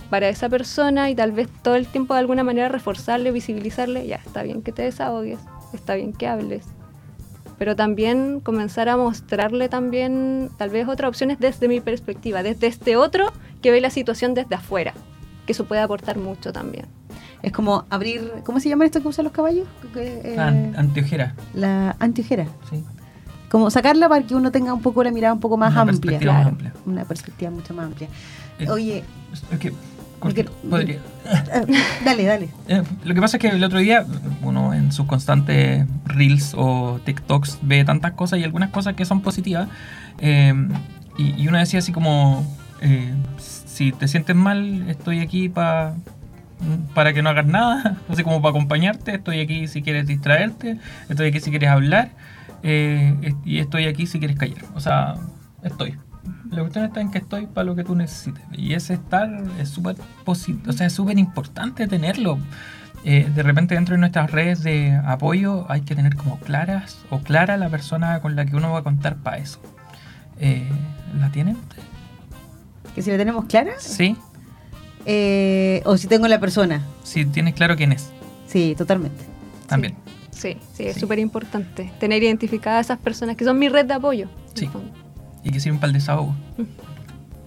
para 0.09 0.29
esa 0.29 0.49
persona 0.49 1.09
y 1.09 1.15
tal 1.15 1.31
vez 1.31 1.47
todo 1.63 1.75
el 1.75 1.87
tiempo 1.87 2.13
de 2.13 2.19
alguna 2.21 2.43
manera 2.43 2.69
reforzarle, 2.69 3.31
visibilizarle, 3.31 4.05
ya, 4.07 4.17
está 4.17 4.43
bien 4.43 4.61
que 4.61 4.71
te 4.71 4.83
desahogues, 4.83 5.39
está 5.73 5.95
bien 5.95 6.13
que 6.13 6.27
hables. 6.27 6.65
pero 7.57 7.75
también 7.75 8.39
comenzar 8.41 8.89
a 8.89 8.97
mostrarle 8.97 9.69
también 9.69 10.49
tal 10.57 10.69
vez 10.69 10.87
otras 10.87 11.07
opciones 11.09 11.39
desde 11.39 11.67
mi 11.67 11.79
perspectiva, 11.79 12.43
desde 12.43 12.67
este 12.67 12.97
otro 12.97 13.31
que 13.61 13.71
ve 13.71 13.79
la 13.79 13.89
situación 13.89 14.33
desde 14.33 14.55
afuera, 14.55 14.93
que 15.45 15.53
eso 15.53 15.63
puede 15.65 15.81
aportar 15.81 16.17
mucho 16.17 16.51
también. 16.51 16.85
Es 17.41 17.51
como 17.51 17.85
abrir, 17.89 18.31
¿cómo 18.43 18.59
se 18.59 18.69
llama 18.69 18.85
esto 18.85 19.01
que 19.01 19.07
usan 19.07 19.23
los 19.25 19.33
caballos? 19.33 19.67
Eh, 19.95 20.35
An- 20.37 20.73
anteojera, 20.77 21.35
la 21.53 21.95
antiojera. 21.99 22.47
sí. 22.69 22.83
Como 23.49 23.69
sacarla 23.69 24.09
para 24.09 24.25
que 24.25 24.33
uno 24.33 24.51
tenga 24.51 24.73
un 24.73 24.81
poco 24.81 25.03
la 25.03 25.11
mirada 25.11 25.31
un 25.33 25.39
poco 25.39 25.55
más 25.57 25.71
Una 25.73 25.81
amplia. 25.81 25.99
perspectiva 25.99 26.33
más 26.33 26.47
amplia. 26.47 26.73
Una 26.87 27.05
perspectiva 27.05 27.51
mucho 27.51 27.73
más 27.75 27.85
amplia. 27.85 28.09
Eh, 28.57 28.67
Oye, 28.69 29.03
que, 29.59 29.71
Porque- 30.23 30.45
podría- 30.69 30.99
dale, 32.05 32.23
dale. 32.25 32.49
Eh, 32.67 32.81
lo 33.03 33.13
que 33.13 33.21
pasa 33.21 33.37
es 33.37 33.41
que 33.41 33.47
el 33.49 33.63
otro 33.63 33.79
día 33.79 34.05
uno 34.41 34.73
en 34.73 34.91
sus 34.91 35.05
constantes 35.05 35.85
reels 36.05 36.53
o 36.55 36.99
TikToks 37.05 37.59
ve 37.61 37.83
tantas 37.85 38.11
cosas 38.13 38.39
y 38.39 38.43
algunas 38.43 38.69
cosas 38.71 38.95
que 38.95 39.05
son 39.05 39.21
positivas 39.21 39.67
eh, 40.19 40.53
y, 41.17 41.41
y 41.41 41.47
uno 41.47 41.57
decía 41.59 41.79
así 41.79 41.91
como 41.91 42.45
eh, 42.81 43.13
si 43.37 43.91
te 43.91 44.07
sientes 44.07 44.35
mal 44.35 44.89
estoy 44.89 45.19
aquí 45.19 45.49
pa- 45.49 45.93
para 46.93 47.11
que 47.13 47.21
no 47.21 47.29
hagas 47.29 47.45
nada, 47.45 47.97
así 48.09 48.23
como 48.23 48.41
para 48.41 48.51
acompañarte, 48.51 49.15
estoy 49.15 49.39
aquí 49.41 49.67
si 49.67 49.81
quieres 49.81 50.07
distraerte, 50.07 50.77
estoy 51.09 51.27
aquí 51.27 51.39
si 51.41 51.49
quieres 51.49 51.69
hablar 51.69 52.09
y 52.63 53.59
estoy 53.59 53.85
aquí 53.87 54.05
si 54.07 54.19
quieres 54.19 54.37
callar, 54.37 54.63
o 54.73 54.79
sea, 54.79 55.15
estoy. 55.63 55.95
La 56.51 56.61
cuestión 56.61 56.85
está 56.85 57.01
en 57.01 57.11
que 57.11 57.17
estoy 57.17 57.47
para 57.47 57.65
lo 57.65 57.75
que 57.75 57.83
tú 57.83 57.95
necesites. 57.95 58.43
Y 58.53 58.73
ese 58.73 58.93
estar 58.93 59.29
es 59.59 59.69
súper 59.69 59.95
posi- 60.25 60.65
o 60.67 60.71
sea, 60.71 60.87
es 60.87 60.93
súper 60.93 61.17
importante 61.17 61.87
tenerlo. 61.87 62.37
Eh, 63.05 63.29
de 63.35 63.43
repente 63.43 63.75
dentro 63.75 63.95
de 63.95 63.99
nuestras 63.99 64.31
redes 64.31 64.63
de 64.63 64.93
apoyo 65.05 65.65
hay 65.69 65.81
que 65.81 65.93
tener 65.95 66.15
como 66.15 66.39
claras 66.39 66.99
o 67.09 67.19
clara 67.19 67.57
la 67.57 67.67
persona 67.69 68.21
con 68.21 68.35
la 68.37 68.45
que 68.45 68.55
uno 68.55 68.71
va 68.71 68.79
a 68.79 68.83
contar 68.83 69.17
para 69.17 69.37
eso. 69.39 69.59
Eh, 70.39 70.69
¿La 71.19 71.29
tienen? 71.29 71.57
Que 72.95 73.01
si 73.01 73.11
la 73.11 73.17
tenemos 73.17 73.45
clara, 73.45 73.73
Sí. 73.79 74.15
eh, 75.05 75.81
o 75.85 75.97
si 75.97 76.07
tengo 76.07 76.27
la 76.27 76.39
persona. 76.39 76.81
Si 77.03 77.25
tienes 77.25 77.53
claro 77.55 77.75
quién 77.75 77.91
es. 77.91 78.11
Sí, 78.47 78.75
totalmente. 78.77 79.23
También. 79.67 79.95
Sí, 80.31 80.57
sí, 80.73 80.83
es 80.85 80.93
Sí. 80.95 80.99
súper 81.01 81.19
importante 81.19 81.91
tener 81.99 82.23
identificadas 82.23 82.77
a 82.89 82.93
esas 82.93 82.99
personas 83.03 83.35
que 83.35 83.45
son 83.45 83.57
mi 83.59 83.69
red 83.69 83.85
de 83.85 83.93
apoyo. 83.95 84.29
en 84.51 84.57
Sí. 84.57 84.65
el 84.65 84.71
fondo. 84.71 84.91
Y 85.43 85.51
que 85.51 85.59
sirven 85.59 85.79
para 85.79 85.87
el 85.89 85.93
desahogo. 85.93 86.33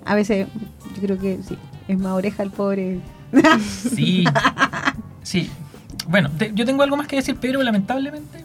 A 0.04 0.14
veces, 0.14 0.46
yo 0.94 1.00
creo 1.02 1.18
que 1.18 1.38
sí, 1.46 1.56
es 1.88 1.98
más 1.98 2.12
oreja 2.12 2.42
el 2.42 2.50
pobre. 2.50 3.00
Sí. 3.60 4.24
Sí. 5.22 5.50
Bueno, 6.08 6.30
te- 6.30 6.52
yo 6.54 6.64
tengo 6.64 6.82
algo 6.82 6.96
más 6.96 7.06
que 7.08 7.16
decir, 7.16 7.36
pero 7.40 7.62
lamentablemente. 7.62 8.44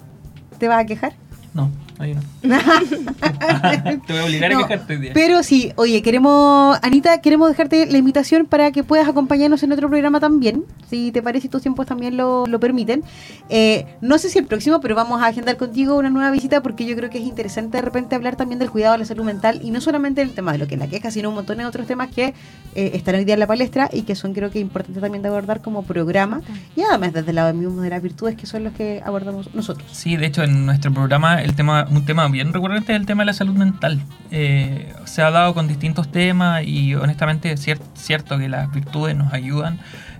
¿Te 0.58 0.68
vas 0.68 0.80
a 0.84 0.86
quejar? 0.86 1.14
No, 1.54 1.70
no. 2.02 2.22
Te 4.08 4.14
voy 4.14 4.22
a 4.22 4.26
obligar 4.26 4.52
No, 4.52 4.60
a 4.60 4.68
quejarte 4.68 4.94
hoy 4.94 5.00
día. 5.00 5.12
Pero 5.14 5.44
sí, 5.44 5.72
oye, 5.76 6.02
queremos, 6.02 6.78
Anita, 6.82 7.22
queremos 7.22 7.50
dejarte 7.50 7.86
la 7.86 7.98
invitación 7.98 8.46
para 8.46 8.72
que 8.72 8.84
puedas 8.84 9.08
acompañarnos 9.08 9.64
en 9.64 9.72
otro 9.72 9.90
programa 9.90 10.20
también, 10.20 10.66
si 10.90 11.12
te 11.12 11.22
parece 11.22 11.48
y 11.48 11.50
tus 11.50 11.62
tiempos 11.62 11.86
también 11.86 12.18
lo, 12.18 12.46
lo 12.46 12.60
permiten. 12.60 13.04
Eh, 13.50 13.86
no 14.02 14.18
sé 14.18 14.30
si 14.30 14.40
el 14.40 14.46
próximo, 14.46 14.82
pero 14.82 14.96
vamos 14.96 15.22
a 15.22 15.28
agendar 15.28 15.58
contigo 15.58 15.98
una 15.98 16.10
nueva 16.10 16.32
visita 16.32 16.62
porque 16.62 16.86
yo 16.86 16.96
creo 16.96 17.10
que 17.10 17.20
es 17.20 17.26
interesante 17.26 17.78
de 17.78 17.82
repente 17.82 18.16
hablar 18.16 18.36
también 18.36 18.60
del 18.60 18.70
cuidado 18.70 18.94
de 18.94 19.00
la 19.00 19.06
salud 19.06 19.24
mental 19.24 19.60
y 19.64 19.72
no 19.72 19.82
solamente 19.82 20.22
del 20.22 20.32
tema 20.32 20.52
de 20.52 20.58
lo 20.58 20.68
que 20.68 20.76
es 20.76 20.80
la 20.80 20.88
queja, 20.88 21.12
sino 21.12 21.30
un 21.30 21.36
montón 21.36 21.58
de 21.58 21.66
otros 21.66 21.88
temas 21.88 22.10
que 22.10 22.34
eh, 22.76 22.92
están 22.94 23.16
hoy 23.16 23.26
día 23.26 23.36
en 23.36 23.40
la 23.40 23.48
palestra 23.48 23.90
y 23.92 24.04
que 24.04 24.16
son 24.16 24.34
creo 24.34 24.52
que 24.52 24.60
importantes 24.60 25.02
también 25.02 25.22
de 25.22 25.30
abordar 25.30 25.62
como 25.62 25.84
programa 25.84 26.42
y 26.76 26.82
además 26.82 27.14
desde 27.14 27.30
el 27.30 27.36
lado 27.36 27.54
mismo 27.54 27.82
de 27.82 27.90
las 27.90 28.02
virtudes 28.02 28.36
que 28.36 28.46
son 28.46 28.64
los 28.64 28.74
que 28.74 29.02
abordamos 29.06 29.54
nosotros. 29.54 29.88
Sí, 29.92 30.18
de 30.18 30.26
hecho 30.26 30.44
en 30.44 30.66
nuestro 30.66 30.94
programa 30.94 31.42
el 31.42 31.56
tema, 31.56 31.88
un 31.91 32.06
tema 32.06 32.27
bien 32.30 32.54
recurrente 32.54 32.93
es 32.93 32.99
el 32.99 33.06
tema 33.06 33.21
de 33.23 33.27
la 33.27 33.34
salud 33.34 33.54
mental. 33.56 34.01
Eh, 34.32 34.93
se 35.06 35.21
ha 35.21 35.30
dado 35.30 35.54
con 35.54 35.67
distintos 35.67 36.12
temas 36.12 36.63
y 36.65 36.95
honestamente 36.95 37.51
es 37.51 37.65
cier- 37.67 37.80
cierto 37.93 38.38
que 38.39 38.49
las 38.49 38.71
virtudes 38.71 39.15
nos 39.15 39.32
ayudan. 39.34 39.80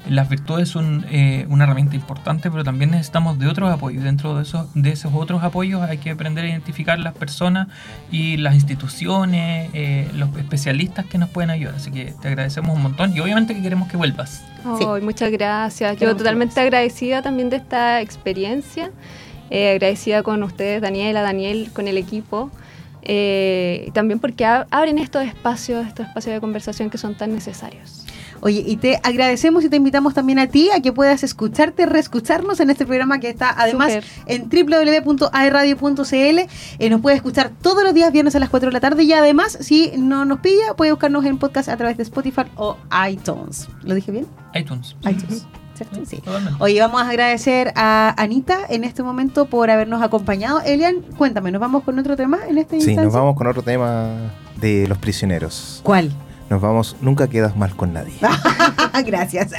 Las 0.10 0.30
virtudes 0.30 0.68
son 0.68 1.06
eh, 1.12 1.46
una 1.50 1.64
herramienta 1.66 1.96
importante, 1.96 2.50
pero 2.50 2.64
también 2.64 2.90
necesitamos 2.92 3.38
de 3.38 3.48
otros 3.48 3.72
apoyos. 3.72 4.04
Dentro 4.04 4.36
de 4.36 4.42
esos, 4.44 4.68
de 4.74 4.92
esos 4.92 5.14
otros 5.14 5.44
apoyos 5.44 5.82
hay 5.84 6.00
que 6.00 6.10
aprender 6.10 6.44
a 6.44 6.50
identificar 6.50 7.00
las 7.00 7.14
personas 7.14 7.68
y 8.12 8.38
las 8.38 8.56
instituciones, 8.56 9.70
eh, 9.74 10.10
los 10.16 10.36
especialistas 10.38 11.06
que 11.06 11.18
nos 11.20 11.30
pueden 11.30 11.52
ayudar. 11.52 11.76
Así 11.76 11.92
que 11.92 12.14
te 12.20 12.28
agradecemos 12.30 12.76
un 12.76 12.82
montón 12.82 13.16
y 13.16 13.20
obviamente 13.20 13.54
que 13.54 13.62
queremos 13.62 13.88
que 13.90 13.96
vuelvas. 13.98 14.44
Sí. 14.80 14.86
Ay, 14.88 15.02
muchas 15.02 15.32
gracias. 15.32 15.94
Yo 15.94 16.00
Queremos 16.00 16.18
totalmente 16.18 16.56
todos. 16.56 16.66
agradecida 16.66 17.22
también 17.22 17.50
de 17.52 17.58
esta 17.58 18.02
experiencia. 18.02 18.90
Eh, 19.52 19.72
agradecida 19.74 20.24
con 20.24 20.42
ustedes, 20.44 20.82
Daniela, 20.82 21.22
Daniel, 21.22 21.70
con 21.74 21.88
el 21.88 21.98
equipo. 21.98 22.50
Eh, 23.04 23.90
también 23.94 24.20
porque 24.20 24.46
ab- 24.46 24.68
abren 24.72 24.98
estos 25.00 25.24
espacios, 25.26 25.86
estos 25.88 26.08
espacios 26.08 26.34
de 26.36 26.40
conversación 26.40 26.90
que 26.90 26.98
son 26.98 27.16
tan 27.16 27.34
necesarios. 27.34 28.06
Oye, 28.44 28.64
y 28.66 28.78
te 28.78 29.00
agradecemos 29.04 29.64
y 29.64 29.70
te 29.70 29.76
invitamos 29.76 30.14
también 30.16 30.40
a 30.40 30.48
ti 30.48 30.70
a 30.76 30.80
que 30.82 30.92
puedas 30.92 31.24
escucharte, 31.24 31.86
reescucharnos 31.86 32.60
en 32.60 32.72
este 32.72 32.86
programa 32.88 33.20
que 33.20 33.30
está 33.30 33.54
además 33.56 33.92
en 34.26 34.50
www.aerradio.cl. 34.50 36.40
Eh, 36.80 36.90
nos 36.90 37.02
puede 37.02 37.16
escuchar 37.18 37.52
todos 37.62 37.84
los 37.84 37.94
días 37.94 38.12
viernes 38.12 38.36
a 38.36 38.40
las 38.40 38.50
4 38.50 38.70
de 38.70 38.74
la 38.74 38.80
tarde 38.80 39.04
y 39.04 39.14
además, 39.14 39.58
si 39.62 39.92
no 39.98 40.26
nos 40.26 40.40
pilla, 40.40 40.74
puede 40.76 40.92
buscarnos 40.92 41.24
en 41.26 41.38
podcast 41.38 41.70
a 41.70 41.78
través 41.78 41.98
de 41.98 42.04
Spotify 42.04 42.44
o 42.56 42.78
iTunes. 43.10 43.68
¿Lo 43.84 43.94
dije 43.94 44.12
bien? 44.12 44.26
iTunes. 44.56 44.96
iTunes. 45.08 45.46
¿Cierto? 45.86 46.06
Sí. 46.06 46.22
Oye, 46.60 46.80
vamos 46.80 47.02
a 47.02 47.10
agradecer 47.10 47.72
a 47.76 48.14
Anita 48.22 48.60
en 48.70 48.84
este 48.84 49.04
momento 49.04 49.46
por 49.46 49.70
habernos 49.72 50.02
acompañado. 50.02 50.62
Elian, 50.62 51.02
cuéntame, 51.18 51.52
¿nos 51.52 51.62
vamos 51.62 51.84
con 51.84 51.98
otro 52.00 52.16
tema 52.16 52.40
en 52.48 52.58
este 52.58 52.76
Sí, 52.82 52.92
instancia? 52.92 53.04
nos 53.04 53.14
vamos 53.14 53.36
con 53.36 53.48
otro 53.48 53.62
tema 53.64 54.10
de 54.58 54.88
los 54.88 54.98
prisioneros. 54.98 55.82
¿Cuál? 55.84 56.12
Nos 56.50 56.62
vamos, 56.62 56.98
nunca 57.02 57.28
quedas 57.30 57.56
mal 57.56 57.74
con 57.76 57.94
nadie. 57.94 58.14
Gracias. 59.06 59.52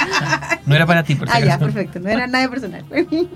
No 0.67 0.75
era 0.75 0.85
para 0.87 1.03
ti, 1.03 1.15
por 1.15 1.29
Ah, 1.31 1.41
ya, 1.41 1.59
perfecto. 1.59 1.99
No 2.01 2.09
era 2.11 2.27
nada 2.27 2.49
personal. 2.49 2.85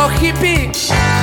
gringo 0.00 0.20
hippie. 0.20 0.70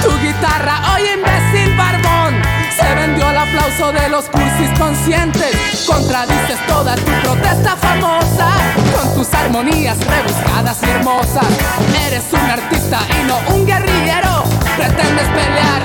Tu 0.04 0.10
guitarra, 0.20 0.94
oye 0.96 1.14
imbécil 1.14 1.76
barbón, 1.76 2.36
se 2.76 2.96
vendió 2.96 3.28
al 3.28 3.38
aplauso 3.38 3.92
de 3.92 4.10
los 4.10 4.26
cursis 4.26 4.70
conscientes. 4.78 5.86
Contradices 5.86 6.66
toda 6.68 6.96
tu 6.96 7.12
protesta 7.24 7.76
famosa 7.76 8.50
con 8.96 9.16
tus 9.16 9.34
armonías 9.34 9.98
rebuscadas 10.06 10.78
y 10.84 10.90
hermosas. 10.90 11.48
Eres 12.08 12.24
un 12.32 12.50
artista 12.50 13.00
y 13.20 13.28
no 13.28 13.56
un 13.56 13.66
guerrillero. 13.66 14.44
Pretendes 14.78 15.28
pelear 15.30 15.82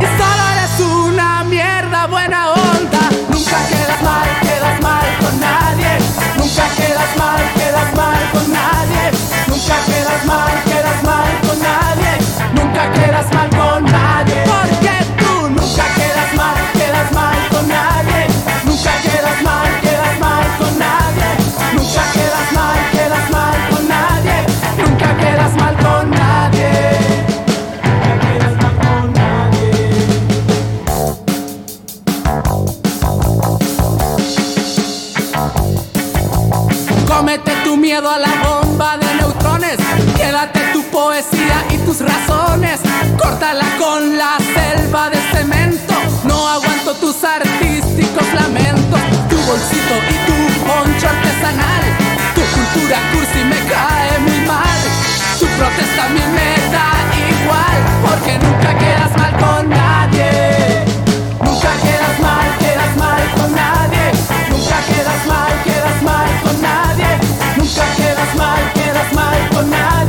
y 0.00 0.06
solo 0.18 0.42
eres 0.56 0.80
una 0.80 1.44
mierda 1.44 2.06
buena 2.06 2.50
onda. 2.50 3.10
Nunca 3.30 3.58
quedas 3.68 4.02
mal, 4.02 4.28
quedas 4.42 4.80
mal 4.82 5.06
con 5.20 5.40
nadie. 5.40 5.98
Nunca 6.36 6.68
quedas 6.76 7.16
mal, 7.16 7.40
quedas 7.54 7.94
mal 7.96 8.30
con 8.32 8.52
nadie. 8.52 9.10
Nunca 9.46 9.76
quedas 9.86 10.24
mal, 10.24 10.52
quedas 10.64 11.02
mal 11.04 11.40
con 11.46 11.62
nadie. 11.62 12.31
Nunca 12.72 12.90
quedas 12.90 13.30
mal 13.34 13.50
con 13.50 13.84
nadie. 13.84 14.44
Porque 14.46 15.04
tú 15.18 15.50
nunca 15.50 15.84
quedas 15.94 16.34
mal, 16.34 16.56
quedas 16.72 17.12
mal 17.12 17.36
con 17.50 17.68
nadie. 17.68 18.26
Nunca 18.64 18.92
quedas 19.02 19.42
mal, 19.42 19.68
quedas 19.82 20.18
mal 20.18 20.46
con 20.56 20.78
nadie. 20.78 21.36
Nunca 21.74 22.02
quedas 22.14 22.52
mal, 22.54 22.78
quedas 22.90 23.30
mal 23.30 23.68
con 23.68 23.88
nadie. 23.88 24.46
Nunca 24.78 25.16
quedas 25.18 25.54
mal 25.54 25.76
con 25.84 26.10
nadie. 26.10 26.70
Nunca 27.84 28.14
quedas 28.24 28.54
mal 28.56 28.74
con 28.80 29.12
nadie. 29.12 29.68
Cómete 37.06 37.52
tu 37.64 37.76
miedo 37.76 38.08
a 38.10 38.18
la 38.18 38.32
bomba 38.42 38.96
de 38.96 39.14
neutrones. 39.16 39.76
Quédate 40.16 40.60
tu 40.72 40.82
poesía 40.84 41.66
tus 41.92 42.00
razones. 42.00 42.80
Córtala 43.18 43.66
con 43.78 44.16
la 44.16 44.38
selva 44.38 45.10
de 45.10 45.18
cemento. 45.32 45.94
No 46.24 46.48
aguanto 46.48 46.94
tus 46.94 47.22
artísticos 47.22 48.26
lamentos. 48.32 49.00
Tu 49.28 49.36
bolsito 49.36 49.94
y 50.12 50.16
tu 50.26 50.36
poncho 50.66 51.08
artesanal. 51.08 51.84
Tu 52.34 52.40
cultura 52.56 52.96
cursi 53.12 53.44
me 53.44 53.58
cae 53.72 54.18
muy 54.20 54.40
mal. 54.46 54.80
Tu 55.38 55.46
protesta 55.58 56.06
a 56.06 56.08
mí 56.08 56.24
me 56.36 56.50
da 56.74 56.88
igual. 57.28 57.78
Porque 58.04 58.38
nunca 58.38 58.70
quedas 58.78 59.12
mal 59.18 59.32
con 59.44 59.68
nadie. 59.68 60.84
Nunca 61.44 61.72
quedas 61.84 62.16
mal, 62.20 62.48
quedas 62.58 62.96
mal 62.96 63.22
con 63.36 63.54
nadie. 63.54 64.04
Nunca 64.50 64.78
quedas 64.88 65.26
mal, 65.26 65.52
quedas 65.64 66.02
mal 66.02 66.30
con 66.42 66.62
nadie. 66.62 67.10
Nunca 67.58 67.84
quedas 67.96 68.34
mal, 68.36 68.62
quedas 68.72 69.12
mal 69.12 69.48
con 69.50 69.70
nadie. 69.70 70.01